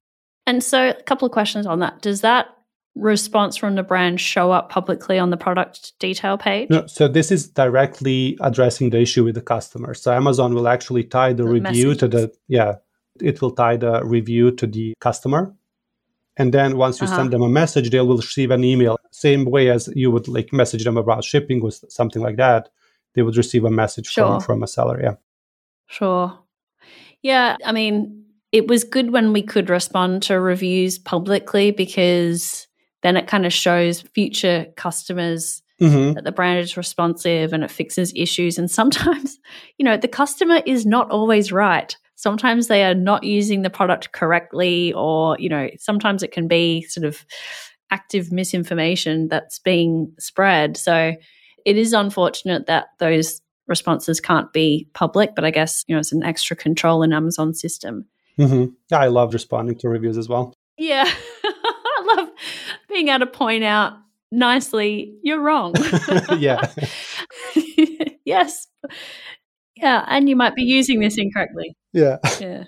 And 0.46 0.62
so, 0.62 0.90
a 0.90 1.02
couple 1.02 1.26
of 1.26 1.32
questions 1.32 1.66
on 1.66 1.78
that. 1.80 2.02
Does 2.02 2.20
that 2.20 2.48
response 2.94 3.56
from 3.56 3.74
the 3.74 3.82
brand 3.82 4.20
show 4.20 4.52
up 4.52 4.68
publicly 4.68 5.18
on 5.18 5.30
the 5.30 5.36
product 5.36 5.98
detail 5.98 6.36
page? 6.36 6.68
No, 6.68 6.86
so 6.86 7.08
this 7.08 7.32
is 7.32 7.48
directly 7.48 8.36
addressing 8.40 8.90
the 8.90 9.00
issue 9.00 9.24
with 9.24 9.34
the 9.34 9.40
customer. 9.40 9.94
So 9.94 10.12
Amazon 10.12 10.54
will 10.54 10.68
actually 10.68 11.04
tie 11.04 11.32
the, 11.32 11.44
the 11.44 11.48
review 11.48 11.88
messages. 11.88 11.96
to 11.98 12.08
the 12.08 12.32
yeah, 12.48 12.74
it 13.20 13.40
will 13.40 13.52
tie 13.52 13.76
the 13.76 14.04
review 14.04 14.50
to 14.52 14.66
the 14.66 14.94
customer. 15.00 15.54
And 16.36 16.54
then 16.54 16.76
once 16.76 17.00
you 17.00 17.06
uh-huh. 17.06 17.16
send 17.16 17.32
them 17.32 17.42
a 17.42 17.48
message, 17.48 17.90
they 17.90 18.00
will 18.00 18.16
receive 18.16 18.50
an 18.50 18.64
email. 18.64 18.98
Same 19.10 19.44
way 19.44 19.70
as 19.70 19.88
you 19.94 20.10
would 20.10 20.28
like 20.28 20.52
message 20.52 20.84
them 20.84 20.96
about 20.96 21.24
shipping 21.24 21.60
or 21.62 21.70
something 21.70 22.22
like 22.22 22.36
that. 22.36 22.70
They 23.14 23.22
would 23.22 23.36
receive 23.36 23.64
a 23.64 23.70
message 23.70 24.06
sure. 24.06 24.26
from, 24.26 24.40
from 24.40 24.62
a 24.62 24.66
seller. 24.66 25.00
Yeah. 25.02 25.14
Sure. 25.88 26.38
Yeah. 27.20 27.56
I 27.64 27.72
mean, 27.72 28.24
it 28.50 28.66
was 28.66 28.84
good 28.84 29.12
when 29.12 29.32
we 29.32 29.42
could 29.42 29.68
respond 29.68 30.22
to 30.24 30.40
reviews 30.40 30.98
publicly 30.98 31.70
because 31.70 32.66
then 33.02 33.16
it 33.16 33.26
kind 33.26 33.44
of 33.44 33.52
shows 33.52 34.00
future 34.00 34.66
customers 34.76 35.62
mm-hmm. 35.80 36.14
that 36.14 36.24
the 36.24 36.32
brand 36.32 36.60
is 36.60 36.76
responsive 36.76 37.52
and 37.52 37.64
it 37.64 37.70
fixes 37.70 38.12
issues. 38.16 38.58
And 38.58 38.70
sometimes, 38.70 39.38
you 39.78 39.84
know, 39.84 39.96
the 39.96 40.08
customer 40.08 40.62
is 40.64 40.86
not 40.86 41.10
always 41.10 41.52
right. 41.52 41.96
Sometimes 42.22 42.68
they 42.68 42.84
are 42.84 42.94
not 42.94 43.24
using 43.24 43.62
the 43.62 43.68
product 43.68 44.12
correctly, 44.12 44.92
or, 44.92 45.36
you 45.40 45.48
know, 45.48 45.68
sometimes 45.76 46.22
it 46.22 46.30
can 46.30 46.46
be 46.46 46.82
sort 46.82 47.04
of 47.04 47.26
active 47.90 48.30
misinformation 48.30 49.26
that's 49.26 49.58
being 49.58 50.12
spread. 50.20 50.76
So 50.76 51.16
it 51.66 51.76
is 51.76 51.92
unfortunate 51.92 52.66
that 52.66 52.90
those 53.00 53.40
responses 53.66 54.20
can't 54.20 54.52
be 54.52 54.88
public, 54.94 55.34
but 55.34 55.44
I 55.44 55.50
guess, 55.50 55.84
you 55.88 55.96
know, 55.96 55.98
it's 55.98 56.12
an 56.12 56.22
extra 56.22 56.54
control 56.54 57.02
in 57.02 57.12
Amazon 57.12 57.54
system. 57.54 58.06
Mm-hmm. 58.38 58.94
I 58.94 59.08
love 59.08 59.34
responding 59.34 59.76
to 59.78 59.88
reviews 59.88 60.16
as 60.16 60.28
well. 60.28 60.54
Yeah. 60.78 61.10
I 61.44 62.14
love 62.16 62.28
being 62.88 63.08
able 63.08 63.26
to 63.26 63.26
point 63.26 63.64
out 63.64 63.94
nicely, 64.30 65.16
you're 65.24 65.40
wrong. 65.40 65.74
yeah. 66.38 66.70
yes. 68.24 68.68
Yeah. 69.74 70.04
And 70.06 70.28
you 70.28 70.36
might 70.36 70.54
be 70.54 70.62
using 70.62 71.00
this 71.00 71.18
incorrectly. 71.18 71.74
Yeah. 71.92 72.18
Yeah. 72.40 72.64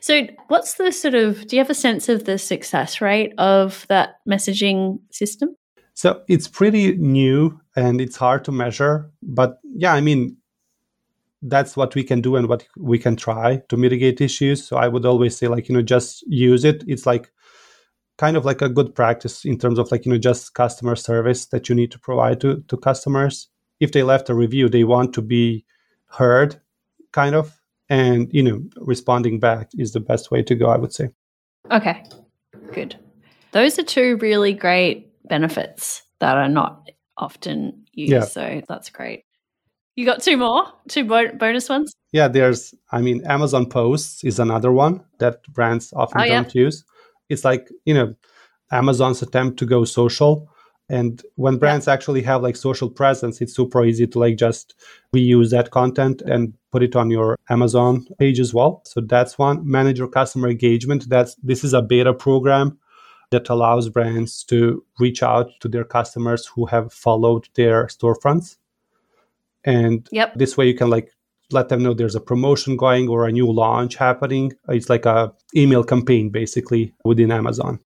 So, 0.00 0.26
what's 0.48 0.74
the 0.74 0.92
sort 0.92 1.14
of, 1.14 1.46
do 1.46 1.56
you 1.56 1.60
have 1.60 1.70
a 1.70 1.74
sense 1.74 2.10
of 2.10 2.24
the 2.24 2.36
success 2.36 3.00
rate 3.00 3.32
of 3.38 3.86
that 3.88 4.16
messaging 4.28 4.98
system? 5.10 5.56
So, 5.94 6.22
it's 6.28 6.46
pretty 6.46 6.94
new 6.98 7.58
and 7.74 8.02
it's 8.02 8.16
hard 8.16 8.44
to 8.44 8.52
measure. 8.52 9.10
But 9.22 9.60
yeah, 9.64 9.94
I 9.94 10.02
mean, 10.02 10.36
that's 11.40 11.74
what 11.74 11.94
we 11.94 12.04
can 12.04 12.20
do 12.20 12.36
and 12.36 12.50
what 12.50 12.66
we 12.76 12.98
can 12.98 13.16
try 13.16 13.62
to 13.70 13.78
mitigate 13.78 14.20
issues. 14.20 14.68
So, 14.68 14.76
I 14.76 14.88
would 14.88 15.06
always 15.06 15.38
say, 15.38 15.48
like, 15.48 15.70
you 15.70 15.74
know, 15.74 15.80
just 15.80 16.22
use 16.26 16.66
it. 16.66 16.84
It's 16.86 17.06
like 17.06 17.30
kind 18.18 18.36
of 18.36 18.44
like 18.44 18.62
a 18.62 18.68
good 18.68 18.94
practice 18.94 19.44
in 19.44 19.58
terms 19.58 19.78
of 19.78 19.90
like 19.90 20.06
you 20.06 20.12
know 20.12 20.18
just 20.18 20.54
customer 20.54 20.96
service 20.96 21.46
that 21.46 21.68
you 21.68 21.74
need 21.74 21.90
to 21.90 21.98
provide 21.98 22.40
to 22.40 22.62
to 22.68 22.76
customers 22.76 23.48
if 23.80 23.92
they 23.92 24.02
left 24.02 24.30
a 24.30 24.34
review 24.34 24.68
they 24.68 24.84
want 24.84 25.12
to 25.12 25.22
be 25.22 25.64
heard 26.06 26.60
kind 27.12 27.34
of 27.34 27.60
and 27.88 28.28
you 28.32 28.42
know 28.42 28.62
responding 28.76 29.38
back 29.38 29.70
is 29.74 29.92
the 29.92 30.00
best 30.00 30.30
way 30.30 30.42
to 30.42 30.54
go 30.54 30.66
i 30.66 30.76
would 30.76 30.92
say. 30.92 31.08
Okay 31.70 32.02
good. 32.74 32.96
Those 33.52 33.78
are 33.78 33.84
two 33.84 34.18
really 34.20 34.52
great 34.52 35.10
benefits 35.28 36.02
that 36.18 36.36
are 36.36 36.48
not 36.48 36.90
often 37.16 37.84
used 37.92 38.12
yeah. 38.12 38.24
so 38.24 38.60
that's 38.68 38.90
great. 38.90 39.24
You 39.96 40.04
got 40.04 40.22
two 40.22 40.36
more? 40.36 40.64
Two 40.88 41.04
bo- 41.04 41.32
bonus 41.32 41.68
ones? 41.68 41.94
Yeah 42.12 42.28
there's 42.28 42.74
i 42.90 43.00
mean 43.00 43.24
amazon 43.26 43.66
posts 43.66 44.24
is 44.24 44.38
another 44.38 44.72
one 44.72 45.04
that 45.18 45.42
brands 45.52 45.92
often 45.94 46.20
oh, 46.20 46.26
don't 46.26 46.54
yeah. 46.54 46.62
use. 46.62 46.84
It's 47.28 47.44
like 47.44 47.70
you 47.84 47.94
know 47.94 48.14
amazon's 48.72 49.22
attempt 49.22 49.58
to 49.60 49.66
go 49.66 49.84
social 49.84 50.48
and 50.88 51.22
when 51.36 51.56
brands 51.56 51.86
yeah. 51.86 51.92
actually 51.92 52.22
have 52.22 52.42
like 52.42 52.56
social 52.56 52.90
presence 52.90 53.40
it's 53.40 53.54
super 53.54 53.84
easy 53.84 54.06
to 54.06 54.18
like 54.18 54.36
just 54.36 54.74
reuse 55.14 55.50
that 55.50 55.70
content 55.70 56.20
and 56.22 56.52
put 56.70 56.82
it 56.82 56.94
on 56.94 57.10
your 57.10 57.36
amazon 57.48 58.06
page 58.18 58.38
as 58.38 58.52
well 58.52 58.82
so 58.84 59.00
that's 59.00 59.38
one 59.38 59.68
manage 59.68 59.98
your 59.98 60.08
customer 60.08 60.48
engagement 60.48 61.08
that's 61.08 61.34
this 61.36 61.64
is 61.64 61.72
a 61.72 61.82
beta 61.82 62.12
program 62.12 62.78
that 63.30 63.48
allows 63.48 63.88
brands 63.88 64.44
to 64.44 64.84
reach 65.00 65.22
out 65.22 65.50
to 65.60 65.68
their 65.68 65.84
customers 65.84 66.46
who 66.46 66.66
have 66.66 66.92
followed 66.92 67.48
their 67.54 67.86
storefronts 67.86 68.56
and 69.64 70.08
yep. 70.12 70.34
this 70.34 70.56
way 70.56 70.66
you 70.66 70.74
can 70.74 70.90
like 70.90 71.10
let 71.50 71.68
them 71.68 71.82
know 71.82 71.94
there's 71.94 72.14
a 72.14 72.20
promotion 72.20 72.76
going 72.76 73.08
or 73.08 73.26
a 73.26 73.32
new 73.32 73.50
launch 73.50 73.96
happening. 73.96 74.52
It's 74.68 74.88
like 74.90 75.06
a 75.06 75.32
email 75.56 75.84
campaign 75.84 76.30
basically 76.30 76.92
within 77.04 77.30
Amazon. 77.30 77.80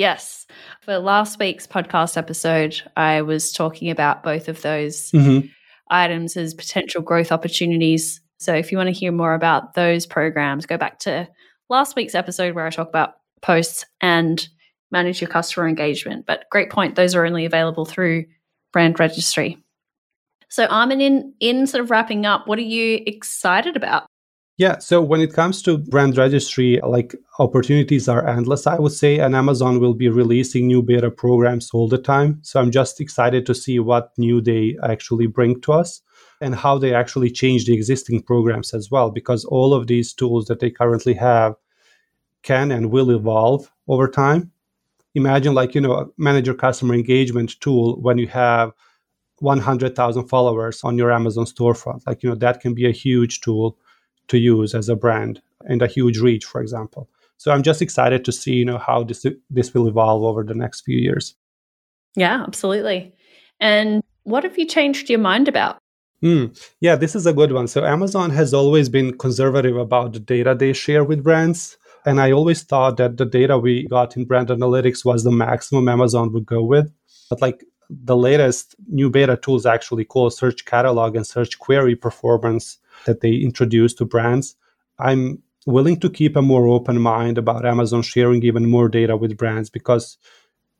Yes. 0.00 0.46
For 0.80 0.96
last 0.96 1.38
week's 1.38 1.66
podcast 1.66 2.16
episode, 2.16 2.80
I 2.96 3.20
was 3.20 3.52
talking 3.52 3.90
about 3.90 4.22
both 4.22 4.48
of 4.48 4.62
those 4.62 5.10
mm-hmm. 5.10 5.46
items 5.90 6.38
as 6.38 6.54
potential 6.54 7.02
growth 7.02 7.30
opportunities. 7.30 8.22
So 8.38 8.54
if 8.54 8.72
you 8.72 8.78
want 8.78 8.86
to 8.86 8.98
hear 8.98 9.12
more 9.12 9.34
about 9.34 9.74
those 9.74 10.06
programs, 10.06 10.64
go 10.64 10.78
back 10.78 11.00
to 11.00 11.28
last 11.68 11.96
week's 11.96 12.14
episode 12.14 12.54
where 12.54 12.66
I 12.66 12.70
talk 12.70 12.88
about 12.88 13.16
posts 13.42 13.84
and 14.00 14.48
manage 14.90 15.20
your 15.20 15.28
customer 15.28 15.68
engagement. 15.68 16.24
But 16.24 16.46
great 16.50 16.70
point, 16.70 16.94
those 16.94 17.14
are 17.14 17.26
only 17.26 17.44
available 17.44 17.84
through 17.84 18.24
brand 18.72 18.98
registry. 18.98 19.58
So, 20.48 20.64
Armin, 20.64 21.02
in 21.02 21.34
in 21.40 21.66
sort 21.66 21.84
of 21.84 21.90
wrapping 21.90 22.24
up, 22.24 22.48
what 22.48 22.58
are 22.58 22.62
you 22.62 23.02
excited 23.06 23.76
about? 23.76 24.06
Yeah, 24.60 24.76
so 24.76 25.00
when 25.00 25.22
it 25.22 25.32
comes 25.32 25.62
to 25.62 25.78
brand 25.78 26.18
registry, 26.18 26.78
like 26.86 27.14
opportunities 27.38 28.10
are 28.10 28.28
endless, 28.28 28.66
I 28.66 28.78
would 28.78 28.92
say, 28.92 29.18
and 29.18 29.34
Amazon 29.34 29.80
will 29.80 29.94
be 29.94 30.10
releasing 30.10 30.66
new 30.66 30.82
beta 30.82 31.10
programs 31.10 31.70
all 31.72 31.88
the 31.88 31.96
time. 31.96 32.40
So 32.42 32.60
I'm 32.60 32.70
just 32.70 33.00
excited 33.00 33.46
to 33.46 33.54
see 33.54 33.78
what 33.78 34.10
new 34.18 34.42
they 34.42 34.76
actually 34.82 35.28
bring 35.28 35.62
to 35.62 35.72
us 35.72 36.02
and 36.42 36.54
how 36.54 36.76
they 36.76 36.92
actually 36.94 37.30
change 37.30 37.64
the 37.64 37.72
existing 37.72 38.20
programs 38.20 38.74
as 38.74 38.90
well, 38.90 39.10
because 39.10 39.46
all 39.46 39.72
of 39.72 39.86
these 39.86 40.12
tools 40.12 40.44
that 40.48 40.60
they 40.60 40.68
currently 40.68 41.14
have 41.14 41.54
can 42.42 42.70
and 42.70 42.90
will 42.90 43.10
evolve 43.10 43.72
over 43.88 44.08
time. 44.08 44.52
Imagine, 45.14 45.54
like, 45.54 45.74
you 45.74 45.80
know, 45.80 45.94
a 45.94 46.06
manager 46.18 46.52
customer 46.52 46.92
engagement 46.92 47.58
tool 47.62 47.98
when 48.02 48.18
you 48.18 48.26
have 48.26 48.72
100,000 49.38 50.28
followers 50.28 50.84
on 50.84 50.98
your 50.98 51.10
Amazon 51.10 51.46
storefront. 51.46 52.02
Like, 52.06 52.22
you 52.22 52.28
know, 52.28 52.36
that 52.36 52.60
can 52.60 52.74
be 52.74 52.86
a 52.86 52.92
huge 52.92 53.40
tool 53.40 53.78
to 54.30 54.38
use 54.38 54.74
as 54.74 54.88
a 54.88 54.96
brand 54.96 55.42
and 55.66 55.82
a 55.82 55.86
huge 55.86 56.18
reach, 56.18 56.44
for 56.44 56.60
example. 56.60 57.08
So 57.36 57.50
I'm 57.50 57.62
just 57.62 57.82
excited 57.82 58.24
to 58.24 58.32
see, 58.32 58.54
you 58.54 58.64
know, 58.64 58.78
how 58.78 59.02
this 59.02 59.26
this 59.48 59.74
will 59.74 59.88
evolve 59.88 60.22
over 60.22 60.44
the 60.44 60.54
next 60.54 60.82
few 60.82 60.98
years. 60.98 61.34
Yeah, 62.16 62.44
absolutely. 62.46 63.12
And 63.60 64.02
what 64.24 64.44
have 64.44 64.58
you 64.58 64.66
changed 64.66 65.10
your 65.10 65.18
mind 65.18 65.48
about? 65.48 65.78
Mm, 66.22 66.44
yeah, 66.80 66.96
this 66.96 67.16
is 67.16 67.26
a 67.26 67.32
good 67.32 67.52
one. 67.52 67.66
So 67.66 67.84
Amazon 67.84 68.30
has 68.30 68.52
always 68.52 68.88
been 68.88 69.16
conservative 69.16 69.76
about 69.76 70.12
the 70.12 70.20
data 70.20 70.54
they 70.54 70.72
share 70.72 71.02
with 71.02 71.24
brands. 71.24 71.78
And 72.04 72.20
I 72.20 72.30
always 72.32 72.62
thought 72.62 72.96
that 72.98 73.16
the 73.16 73.26
data 73.26 73.58
we 73.58 73.88
got 73.88 74.16
in 74.16 74.26
brand 74.26 74.48
analytics 74.48 75.04
was 75.04 75.24
the 75.24 75.30
maximum 75.30 75.88
Amazon 75.88 76.32
would 76.32 76.46
go 76.46 76.62
with. 76.62 76.92
But 77.30 77.40
like 77.40 77.64
the 77.88 78.16
latest 78.16 78.76
new 78.88 79.10
beta 79.10 79.36
tools 79.36 79.66
actually 79.66 80.04
call 80.04 80.30
search 80.30 80.64
catalog 80.64 81.16
and 81.16 81.26
search 81.26 81.58
query 81.58 81.96
performance 81.96 82.78
that 83.06 83.20
they 83.20 83.34
introduce 83.34 83.94
to 83.94 84.04
brands. 84.04 84.56
I'm 84.98 85.42
willing 85.66 86.00
to 86.00 86.10
keep 86.10 86.36
a 86.36 86.42
more 86.42 86.66
open 86.66 87.00
mind 87.00 87.38
about 87.38 87.66
Amazon 87.66 88.02
sharing 88.02 88.42
even 88.42 88.70
more 88.70 88.88
data 88.88 89.16
with 89.16 89.36
brands 89.36 89.70
because 89.70 90.18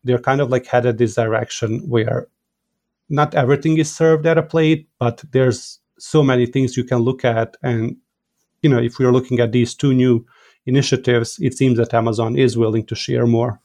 they're 0.05 0.19
kind 0.19 0.41
of 0.41 0.51
like 0.51 0.67
headed 0.67 0.99
this 0.99 1.15
direction 1.15 1.81
where 1.89 2.29
not 3.09 3.35
everything 3.35 3.77
is 3.79 3.95
served 3.95 4.27
at 4.27 4.39
a 4.39 4.43
plate, 4.43 4.89
but 4.99 5.23
there's 5.33 5.81
so 5.99 6.23
many 6.23 6.47
things 6.47 6.77
you 6.77 6.85
can 6.85 6.99
look 6.99 7.25
at. 7.25 7.57
And, 7.63 7.97
you 8.63 8.71
know, 8.71 8.79
if 8.79 8.99
we're 8.99 9.13
looking 9.13 9.41
at 9.41 9.53
these 9.53 9.75
two 9.75 9.93
new 9.93 10.25
initiatives, 10.65 11.39
it 11.41 11.55
seems 11.55 11.77
that 11.79 11.93
Amazon 11.93 12.39
is 12.39 12.57
willing 12.57 12.87
to 12.87 12.95
share 12.95 13.27
more. 13.27 13.61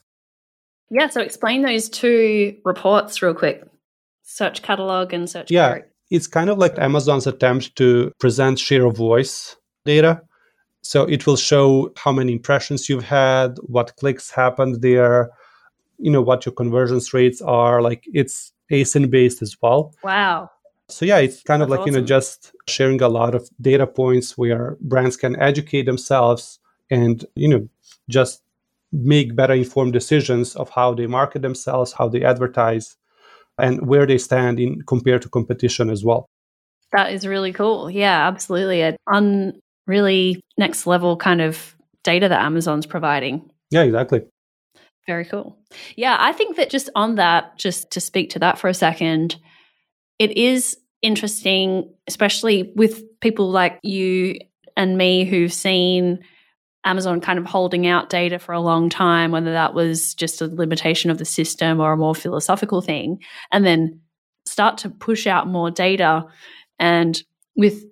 Yeah, 0.89 1.09
so 1.09 1.21
explain 1.21 1.61
those 1.61 1.89
two 1.89 2.57
reports 2.63 3.21
real 3.21 3.33
quick. 3.33 3.63
Search 4.23 4.61
catalog 4.61 5.13
and 5.13 5.29
search 5.29 5.51
yeah. 5.51 5.79
It's 6.11 6.27
kind 6.27 6.49
of 6.49 6.57
like 6.57 6.77
Amazon's 6.77 7.27
attempt 7.27 7.75
to 7.77 8.11
present 8.19 8.59
share 8.59 8.85
of 8.85 8.95
voice 8.97 9.55
data. 9.85 10.21
So 10.81 11.03
it 11.03 11.25
will 11.25 11.35
show 11.35 11.91
how 11.97 12.11
many 12.11 12.31
impressions 12.31 12.87
you've 12.87 13.03
had, 13.03 13.57
what 13.63 13.95
clicks 13.95 14.29
happened 14.29 14.81
there, 14.81 15.31
you 15.97 16.11
know, 16.11 16.21
what 16.21 16.45
your 16.45 16.53
conversions 16.53 17.13
rates 17.13 17.41
are. 17.41 17.81
Like 17.81 18.03
it's 18.13 18.51
ASIN 18.71 19.09
based 19.09 19.41
as 19.41 19.57
well. 19.61 19.95
Wow. 20.03 20.51
So 20.87 21.05
yeah, 21.05 21.17
it's 21.17 21.41
kind 21.41 21.63
of 21.63 21.69
That's 21.69 21.79
like, 21.79 21.87
you 21.87 21.93
know, 21.93 22.05
just 22.05 22.53
sharing 22.67 23.01
a 23.01 23.09
lot 23.09 23.33
of 23.33 23.49
data 23.59 23.87
points 23.87 24.37
where 24.37 24.77
brands 24.81 25.17
can 25.17 25.35
educate 25.41 25.87
themselves 25.87 26.59
and, 26.91 27.25
you 27.35 27.47
know, 27.47 27.67
just 28.07 28.43
make 28.91 29.35
better 29.35 29.55
informed 29.55 29.93
decisions 29.93 30.55
of 30.55 30.69
how 30.69 30.93
they 30.93 31.07
market 31.07 31.41
themselves, 31.41 31.91
how 31.93 32.07
they 32.07 32.23
advertise, 32.23 32.95
and 33.57 33.87
where 33.87 34.05
they 34.05 34.17
stand 34.17 34.59
in 34.59 34.81
compared 34.83 35.21
to 35.23 35.29
competition 35.29 35.89
as 35.89 36.03
well. 36.03 36.25
That 36.91 37.11
is 37.11 37.27
really 37.27 37.53
cool. 37.53 37.89
Yeah, 37.89 38.27
absolutely. 38.27 38.81
A 38.81 38.95
on 39.11 39.53
really 39.87 40.41
next 40.57 40.87
level 40.87 41.17
kind 41.17 41.41
of 41.41 41.75
data 42.03 42.29
that 42.29 42.41
Amazon's 42.41 42.85
providing. 42.85 43.49
Yeah, 43.71 43.83
exactly. 43.83 44.21
Very 45.07 45.25
cool. 45.25 45.57
Yeah, 45.95 46.17
I 46.19 46.31
think 46.31 46.57
that 46.57 46.69
just 46.69 46.89
on 46.95 47.15
that, 47.15 47.57
just 47.57 47.91
to 47.91 47.99
speak 47.99 48.31
to 48.31 48.39
that 48.39 48.57
for 48.57 48.67
a 48.67 48.73
second, 48.73 49.35
it 50.17 50.35
is 50.37 50.77
interesting, 51.01 51.93
especially 52.07 52.71
with 52.75 53.03
people 53.19 53.51
like 53.51 53.79
you 53.83 54.39
and 54.75 54.97
me 54.97 55.25
who've 55.25 55.53
seen 55.53 56.19
Amazon 56.85 57.19
kind 57.19 57.39
of 57.39 57.45
holding 57.45 57.87
out 57.87 58.09
data 58.09 58.39
for 58.39 58.53
a 58.53 58.61
long 58.61 58.89
time, 58.89 59.31
whether 59.31 59.51
that 59.51 59.73
was 59.73 60.13
just 60.13 60.41
a 60.41 60.47
limitation 60.47 61.09
of 61.09 61.17
the 61.17 61.25
system 61.25 61.79
or 61.81 61.93
a 61.93 61.97
more 61.97 62.15
philosophical 62.15 62.81
thing, 62.81 63.19
and 63.51 63.65
then 63.65 63.99
start 64.45 64.77
to 64.79 64.89
push 64.89 65.25
out 65.27 65.47
more 65.47 65.71
data. 65.71 66.23
And 66.79 67.21
with 67.55 67.83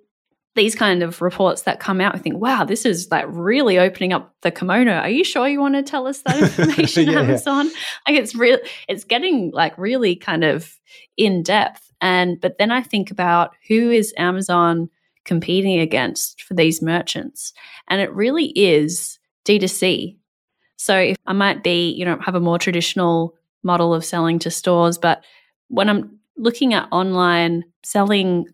these 0.54 0.76
kind 0.76 1.02
of 1.02 1.20
reports 1.20 1.62
that 1.62 1.80
come 1.80 2.00
out, 2.00 2.14
we 2.14 2.20
think, 2.20 2.36
wow, 2.36 2.64
this 2.64 2.86
is 2.86 3.08
like 3.10 3.24
really 3.28 3.78
opening 3.78 4.12
up 4.12 4.32
the 4.42 4.52
kimono. 4.52 4.92
Are 4.92 5.08
you 5.08 5.24
sure 5.24 5.48
you 5.48 5.60
want 5.60 5.74
to 5.74 5.82
tell 5.82 6.06
us 6.06 6.22
that 6.22 6.38
information, 6.58 7.08
Yeah. 7.08 7.20
Amazon? 7.20 7.66
Like 8.06 8.16
it's 8.16 8.34
real 8.36 8.58
it's 8.88 9.02
getting 9.04 9.50
like 9.52 9.76
really 9.76 10.14
kind 10.14 10.44
of 10.44 10.72
in 11.16 11.42
depth. 11.42 11.90
And 12.00 12.40
but 12.40 12.58
then 12.58 12.70
I 12.70 12.82
think 12.82 13.10
about 13.10 13.50
who 13.66 13.90
is 13.90 14.14
Amazon 14.16 14.90
competing 15.24 15.80
against 15.80 16.42
for 16.42 16.54
these 16.54 16.82
merchants? 16.82 17.52
And 17.88 18.00
it 18.00 18.12
really 18.12 18.46
is 18.56 19.18
D2C. 19.44 20.16
So 20.76 20.98
if 20.98 21.16
I 21.26 21.32
might 21.32 21.62
be, 21.62 21.90
you 21.92 22.04
know, 22.04 22.18
have 22.20 22.34
a 22.34 22.40
more 22.40 22.58
traditional 22.58 23.34
model 23.62 23.94
of 23.94 24.04
selling 24.04 24.38
to 24.40 24.50
stores, 24.50 24.98
but 24.98 25.24
when 25.68 25.88
I'm 25.88 26.18
looking 26.36 26.74
at 26.74 26.88
online 26.90 27.64
selling 27.82 28.46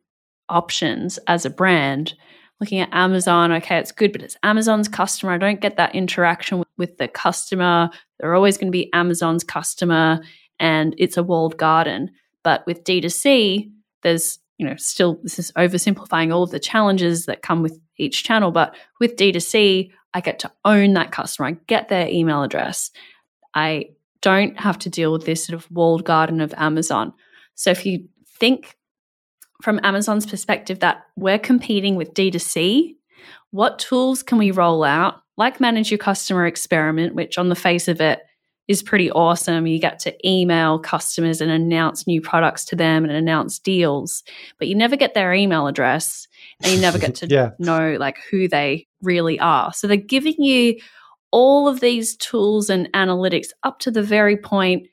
options 0.49 1.19
as 1.27 1.45
a 1.45 1.51
brand, 1.51 2.15
looking 2.61 2.81
at 2.81 2.91
Amazon, 2.93 3.53
okay, 3.53 3.79
it's 3.79 3.93
good, 3.93 4.13
but 4.13 4.23
it's 4.23 4.37
Amazon's 4.43 4.89
customer. 4.89 5.33
I 5.33 5.39
don't 5.39 5.61
get 5.61 5.77
that 5.77 5.95
interaction 5.95 6.63
with, 6.77 6.97
the 6.99 7.09
customer. 7.09 7.91
They're 8.19 8.35
always 8.35 8.57
going 8.57 8.69
to 8.69 8.77
be 8.77 8.93
Amazon's 8.93 9.45
customer 9.45 10.21
and 10.59 10.95
it's 10.99 11.17
a 11.17 11.23
walled 11.23 11.57
garden. 11.57 12.11
But 12.43 12.67
with 12.67 12.85
D2C, 12.85 13.71
there's, 14.03 14.39
you 14.61 14.67
know, 14.67 14.77
still 14.77 15.19
this 15.23 15.39
is 15.39 15.51
oversimplifying 15.53 16.35
all 16.35 16.43
of 16.43 16.51
the 16.51 16.61
challenges 16.61 17.25
that 17.25 17.41
come 17.41 17.63
with 17.63 17.81
each 17.97 18.25
channel. 18.25 18.51
But 18.51 18.77
with 19.01 19.17
D2C, 19.17 19.91
I 20.13 20.21
get 20.21 20.39
to 20.41 20.53
own 20.67 20.93
that 20.93 21.13
customer. 21.13 21.49
I 21.49 21.57
get 21.67 21.89
their 21.89 22.07
email 22.07 22.43
address. 22.43 22.91
I 23.55 23.87
don't 24.21 24.61
have 24.61 24.79
to 24.81 24.91
deal 24.91 25.13
with 25.13 25.25
this 25.25 25.47
sort 25.47 25.59
of 25.59 25.71
walled 25.71 26.05
garden 26.05 26.43
of 26.43 26.53
Amazon. 26.59 27.15
So 27.55 27.71
if 27.71 27.87
you 27.87 28.07
think 28.39 28.77
from 29.63 29.81
Amazon's 29.83 30.27
perspective 30.27 30.81
that 30.81 31.07
we're 31.17 31.39
competing 31.39 31.97
with 31.97 32.13
D2C, 32.13 32.97
what 33.53 33.79
tools 33.79 34.23
can 34.23 34.37
we 34.37 34.51
roll 34.51 34.85
out, 34.85 35.23
like 35.39 35.59
Manage 35.59 35.91
Your 35.91 35.97
Customer 35.97 36.45
Experiment, 36.45 37.15
which 37.15 37.39
on 37.39 37.49
the 37.49 37.55
face 37.55 37.89
of 37.89 38.03
it 38.03 38.21
is 38.71 38.85
pretty 38.85 39.11
awesome. 39.11 39.67
You 39.67 39.81
get 39.81 39.99
to 40.01 40.15
email 40.29 40.79
customers 40.79 41.41
and 41.41 41.51
announce 41.51 42.07
new 42.07 42.21
products 42.21 42.65
to 42.67 42.77
them 42.77 43.03
and 43.03 43.13
announce 43.13 43.59
deals, 43.59 44.23
but 44.59 44.69
you 44.69 44.77
never 44.77 44.95
get 44.97 45.13
their 45.13 45.35
email 45.35 45.67
address 45.67 46.29
and 46.63 46.73
you 46.73 46.81
never 46.81 46.97
get 46.97 47.15
to 47.17 47.27
Yeah. 47.27 47.51
know 47.59 47.97
like 47.99 48.19
who 48.31 48.47
they 48.47 48.87
really 49.03 49.41
are. 49.41 49.73
So 49.73 49.89
they're 49.89 49.97
giving 49.97 50.37
you 50.39 50.77
all 51.33 51.67
of 51.67 51.81
these 51.81 52.17
tools 52.17 52.71
and 52.71 52.89
analytics 52.93 53.49
up 53.65 53.81
to 53.81 53.91
the 53.91 54.05
very 54.05 54.37
point 54.37 54.87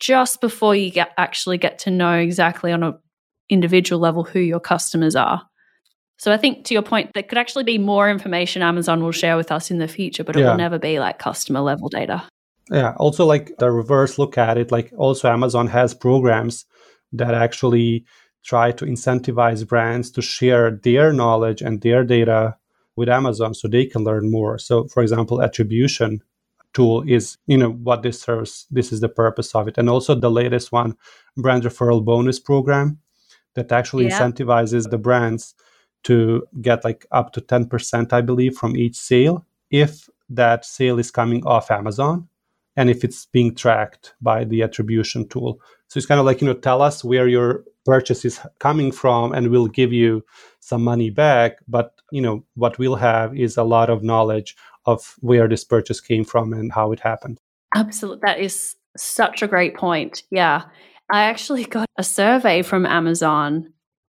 just 0.00 0.40
before 0.40 0.74
you 0.74 0.90
get 0.90 1.12
actually 1.18 1.58
get 1.58 1.78
to 1.80 1.90
know 1.90 2.14
exactly 2.14 2.72
on 2.72 2.82
an 2.82 2.94
individual 3.50 4.00
level 4.00 4.24
who 4.24 4.40
your 4.40 4.60
customers 4.60 5.14
are. 5.14 5.42
So 6.18 6.32
I 6.32 6.38
think 6.38 6.64
to 6.66 6.74
your 6.74 6.82
point, 6.82 7.10
there 7.12 7.22
could 7.22 7.36
actually 7.38 7.64
be 7.64 7.76
more 7.76 8.08
information 8.08 8.62
Amazon 8.62 9.02
will 9.02 9.12
share 9.12 9.36
with 9.36 9.52
us 9.52 9.70
in 9.70 9.78
the 9.78 9.88
future, 9.88 10.24
but 10.24 10.36
it 10.36 10.40
Yeah. 10.40 10.50
will 10.52 10.56
never 10.58 10.78
be 10.78 10.98
like 11.00 11.18
customer 11.18 11.60
level 11.60 11.88
data. 11.90 12.22
Yeah. 12.70 12.94
Also, 12.96 13.26
like 13.26 13.56
the 13.58 13.70
reverse 13.70 14.18
look 14.18 14.38
at 14.38 14.56
it, 14.58 14.72
like 14.72 14.92
also 14.96 15.30
Amazon 15.30 15.66
has 15.68 15.94
programs 15.94 16.64
that 17.12 17.34
actually 17.34 18.04
try 18.42 18.72
to 18.72 18.84
incentivize 18.84 19.66
brands 19.66 20.10
to 20.12 20.22
share 20.22 20.70
their 20.70 21.12
knowledge 21.12 21.62
and 21.62 21.80
their 21.80 22.04
data 22.04 22.56
with 22.96 23.08
Amazon 23.08 23.54
so 23.54 23.68
they 23.68 23.86
can 23.86 24.04
learn 24.04 24.30
more. 24.30 24.58
So, 24.58 24.86
for 24.88 25.02
example, 25.02 25.42
attribution 25.42 26.22
tool 26.72 27.04
is, 27.06 27.38
you 27.46 27.56
know, 27.56 27.70
what 27.70 28.02
this 28.02 28.20
serves. 28.20 28.66
This 28.70 28.92
is 28.92 29.00
the 29.00 29.08
purpose 29.08 29.54
of 29.54 29.68
it. 29.68 29.78
And 29.78 29.88
also 29.88 30.14
the 30.14 30.30
latest 30.30 30.72
one, 30.72 30.96
brand 31.36 31.62
referral 31.64 32.04
bonus 32.04 32.38
program 32.40 32.98
that 33.54 33.72
actually 33.72 34.06
Yeah. 34.06 34.20
incentivizes 34.20 34.90
the 34.90 34.98
brands 34.98 35.54
to 36.04 36.46
get 36.60 36.84
like 36.84 37.06
up 37.12 37.32
to 37.32 37.40
10%, 37.40 38.12
I 38.12 38.20
believe, 38.20 38.56
from 38.56 38.76
each 38.76 38.96
sale 38.96 39.46
if 39.70 40.08
that 40.28 40.64
sale 40.64 40.98
is 40.98 41.10
coming 41.10 41.44
off 41.46 41.70
Amazon 41.70 42.28
and 42.76 42.90
if 42.90 43.04
it's 43.04 43.26
being 43.26 43.54
tracked 43.54 44.14
by 44.20 44.44
the 44.44 44.62
attribution 44.62 45.28
tool. 45.28 45.60
So 45.88 45.98
it's 45.98 46.06
kind 46.06 46.18
of 46.18 46.26
like, 46.26 46.40
you 46.40 46.46
know, 46.46 46.54
tell 46.54 46.82
us 46.82 47.04
where 47.04 47.28
your 47.28 47.64
purchase 47.84 48.24
is 48.24 48.40
coming 48.58 48.90
from 48.90 49.32
and 49.32 49.50
we'll 49.50 49.68
give 49.68 49.92
you 49.92 50.24
some 50.60 50.82
money 50.82 51.10
back. 51.10 51.58
But, 51.68 51.94
you 52.10 52.20
know, 52.20 52.44
what 52.54 52.78
we'll 52.78 52.96
have 52.96 53.36
is 53.36 53.56
a 53.56 53.64
lot 53.64 53.90
of 53.90 54.02
knowledge 54.02 54.56
of 54.86 55.14
where 55.20 55.48
this 55.48 55.64
purchase 55.64 56.00
came 56.00 56.24
from 56.24 56.52
and 56.52 56.72
how 56.72 56.92
it 56.92 57.00
happened. 57.00 57.38
Absolutely. 57.74 58.20
That 58.24 58.40
is 58.40 58.76
such 58.96 59.42
a 59.42 59.48
great 59.48 59.76
point. 59.76 60.22
Yeah. 60.30 60.64
I 61.12 61.24
actually 61.24 61.64
got 61.76 61.88
a 61.96 62.02
survey 62.02 62.62
from 62.62 62.86
Amazon, 62.86 63.72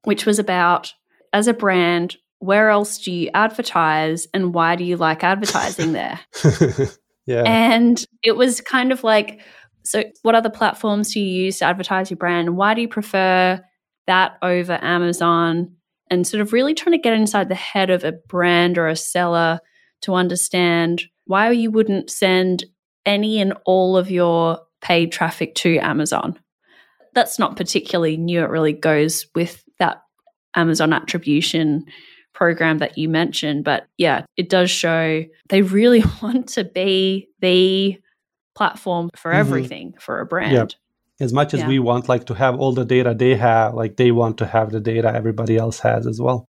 which 0.04 0.26
was 0.26 0.38
about 0.38 0.94
as 1.32 1.48
a 1.48 1.54
brand, 1.54 2.16
where 2.38 2.68
else 2.68 2.98
do 2.98 3.10
you 3.10 3.30
advertise 3.34 4.28
and 4.34 4.54
why 4.54 4.76
do 4.76 4.84
you 4.84 4.96
like 4.96 5.24
advertising 5.24 5.92
there? 5.94 6.20
yeah. 7.26 7.42
And 7.46 8.04
it 8.22 8.36
was 8.36 8.60
kind 8.60 8.92
of 8.92 9.04
like, 9.04 9.40
so 9.84 10.04
what 10.22 10.34
other 10.34 10.50
platforms 10.50 11.12
do 11.12 11.20
you 11.20 11.44
use 11.44 11.58
to 11.58 11.66
advertise 11.66 12.10
your 12.10 12.16
brand? 12.16 12.48
And 12.48 12.56
why 12.56 12.74
do 12.74 12.80
you 12.80 12.88
prefer 12.88 13.62
that 14.06 14.32
over 14.42 14.78
Amazon? 14.82 15.76
And 16.10 16.26
sort 16.26 16.40
of 16.42 16.52
really 16.52 16.74
trying 16.74 16.92
to 16.92 17.02
get 17.02 17.14
inside 17.14 17.48
the 17.48 17.54
head 17.54 17.90
of 17.90 18.04
a 18.04 18.12
brand 18.12 18.78
or 18.78 18.88
a 18.88 18.96
seller 18.96 19.58
to 20.02 20.14
understand 20.14 21.02
why 21.26 21.50
you 21.50 21.70
wouldn't 21.70 22.10
send 22.10 22.64
any 23.06 23.40
and 23.40 23.54
all 23.64 23.96
of 23.96 24.10
your 24.10 24.60
paid 24.80 25.12
traffic 25.12 25.54
to 25.56 25.78
Amazon. 25.78 26.38
That's 27.14 27.38
not 27.38 27.56
particularly 27.56 28.16
new. 28.16 28.42
It 28.42 28.50
really 28.50 28.72
goes 28.72 29.26
with 29.34 29.64
that 29.78 30.02
Amazon 30.54 30.92
attribution 30.92 31.86
program 32.34 32.78
that 32.78 32.98
you 32.98 33.08
mentioned. 33.08 33.64
But 33.64 33.86
yeah, 33.96 34.24
it 34.36 34.48
does 34.50 34.70
show 34.70 35.24
they 35.48 35.62
really 35.62 36.02
want 36.22 36.48
to 36.50 36.64
be 36.64 37.28
the 37.40 37.98
platform 38.54 39.10
for 39.16 39.32
Mhm. 39.32 39.36
everything 39.38 39.94
for 40.00 40.20
a 40.20 40.26
brand. 40.26 40.76
as 41.20 41.32
much 41.32 41.54
as 41.54 41.60
Yeah. 41.60 41.68
we 41.68 41.78
want 41.78 42.08
like 42.08 42.24
to 42.26 42.34
have 42.34 42.58
all 42.58 42.72
the 42.72 42.84
data 42.84 43.14
they 43.14 43.36
have, 43.36 43.74
like 43.74 43.96
they 43.96 44.10
want 44.10 44.36
to 44.38 44.46
have 44.46 44.72
the 44.72 44.80
data 44.80 45.12
everybody 45.14 45.56
else 45.56 45.78
has 45.78 46.08
as 46.08 46.20
well. 46.20 46.44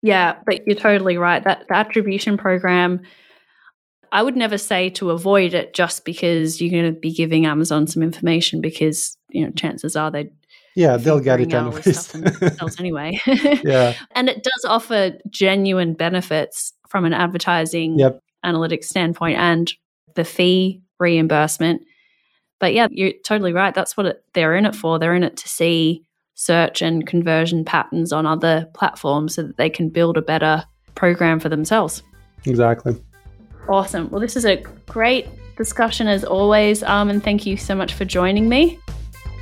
Yeah, 0.00 0.36
but 0.46 0.64
you're 0.64 0.76
totally 0.76 1.18
right. 1.18 1.42
That 1.42 1.64
the 1.68 1.74
attribution 1.76 2.36
program, 2.36 3.00
I 4.12 4.22
would 4.22 4.36
never 4.36 4.58
say 4.58 4.90
to 4.90 5.10
avoid 5.10 5.54
it 5.54 5.74
just 5.74 6.04
because 6.04 6.60
you're 6.60 6.70
going 6.70 6.94
to 6.94 7.00
be 7.00 7.12
giving 7.12 7.46
Amazon 7.46 7.88
some 7.88 8.02
information 8.04 8.60
because 8.60 9.16
you 9.30 9.44
know 9.44 9.50
chances 9.50 9.96
are 9.96 10.12
they 10.12 10.30
Yeah, 10.76 10.98
they'll 10.98 11.20
get 11.20 11.40
it 11.40 11.44
figuring 11.44 11.66
out 11.66 11.72
all 11.72 11.78
anyways. 11.78 12.78
anyway. 12.78 13.20
yeah. 13.64 13.94
and 14.14 14.28
it 14.28 14.42
does 14.44 14.64
offer 14.66 15.12
genuine 15.30 15.94
benefits 15.94 16.74
from 16.88 17.04
an 17.06 17.14
advertising 17.14 17.98
Yep. 17.98 18.20
analytics 18.44 18.84
standpoint 18.84 19.38
and 19.38 19.72
the 20.14 20.24
fee 20.24 20.82
reimbursement. 21.00 21.80
But 22.60 22.74
yeah, 22.74 22.88
you're 22.90 23.12
totally 23.24 23.52
right. 23.54 23.74
That's 23.74 23.96
what 23.96 24.06
it, 24.06 24.22
they're 24.34 24.54
in 24.54 24.66
it 24.66 24.74
for. 24.76 24.98
They're 24.98 25.14
in 25.14 25.24
it 25.24 25.36
to 25.38 25.48
see 25.48 26.02
search 26.34 26.82
and 26.82 27.06
conversion 27.06 27.64
patterns 27.64 28.12
on 28.12 28.26
other 28.26 28.68
platforms 28.74 29.34
so 29.34 29.42
that 29.44 29.56
they 29.56 29.70
can 29.70 29.88
build 29.88 30.18
a 30.18 30.22
better 30.22 30.62
program 30.94 31.40
for 31.40 31.48
themselves. 31.48 32.02
Exactly. 32.44 33.02
Awesome. 33.68 34.10
Well, 34.10 34.20
this 34.20 34.36
is 34.36 34.44
a 34.44 34.56
great 34.86 35.26
discussion 35.56 36.06
as 36.06 36.22
always. 36.22 36.82
Um, 36.82 37.08
and 37.08 37.24
thank 37.24 37.46
you 37.46 37.56
so 37.56 37.74
much 37.74 37.94
for 37.94 38.04
joining 38.04 38.48
me. 38.48 38.78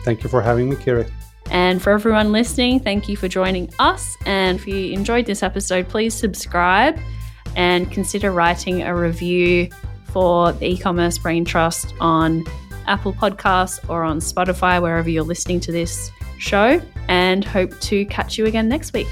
Thank 0.05 0.23
you 0.23 0.31
for 0.31 0.43
having 0.43 0.69
me, 0.69 0.77
Kiri. 0.77 1.07
And 1.51 1.83
for 1.83 1.93
everyone 1.93 2.33
listening, 2.33 2.81
thank 2.81 3.09
you 3.09 3.17
for 3.17 3.29
joining 3.29 3.71
us. 3.79 4.17
And 4.27 4.59
if 4.59 4.67
you 4.67 4.93
enjoyed 4.93 5.27
this 5.27 5.43
episode, 5.43 5.89
please 5.89 6.15
subscribe 6.15 6.99
and 7.57 7.91
consider 7.91 8.31
writing 8.31 8.83
a 8.83 8.95
review 8.95 9.69
for 10.05 10.53
the 10.53 10.67
e 10.67 10.79
commerce 10.79 11.19
brain 11.19 11.45
trust 11.45 11.95
on 12.01 12.45
Apple 12.87 13.13
Podcasts 13.13 13.79
or 13.89 14.03
on 14.03 14.19
Spotify, 14.19 14.81
wherever 14.81 15.09
you're 15.09 15.25
listening 15.25 15.61
to 15.61 15.73
this 15.73 16.11
show. 16.39 16.81
And 17.09 17.45
hope 17.45 17.79
to 17.81 18.07
catch 18.07 18.39
you 18.39 18.47
again 18.47 18.69
next 18.69 18.93
week. 18.93 19.09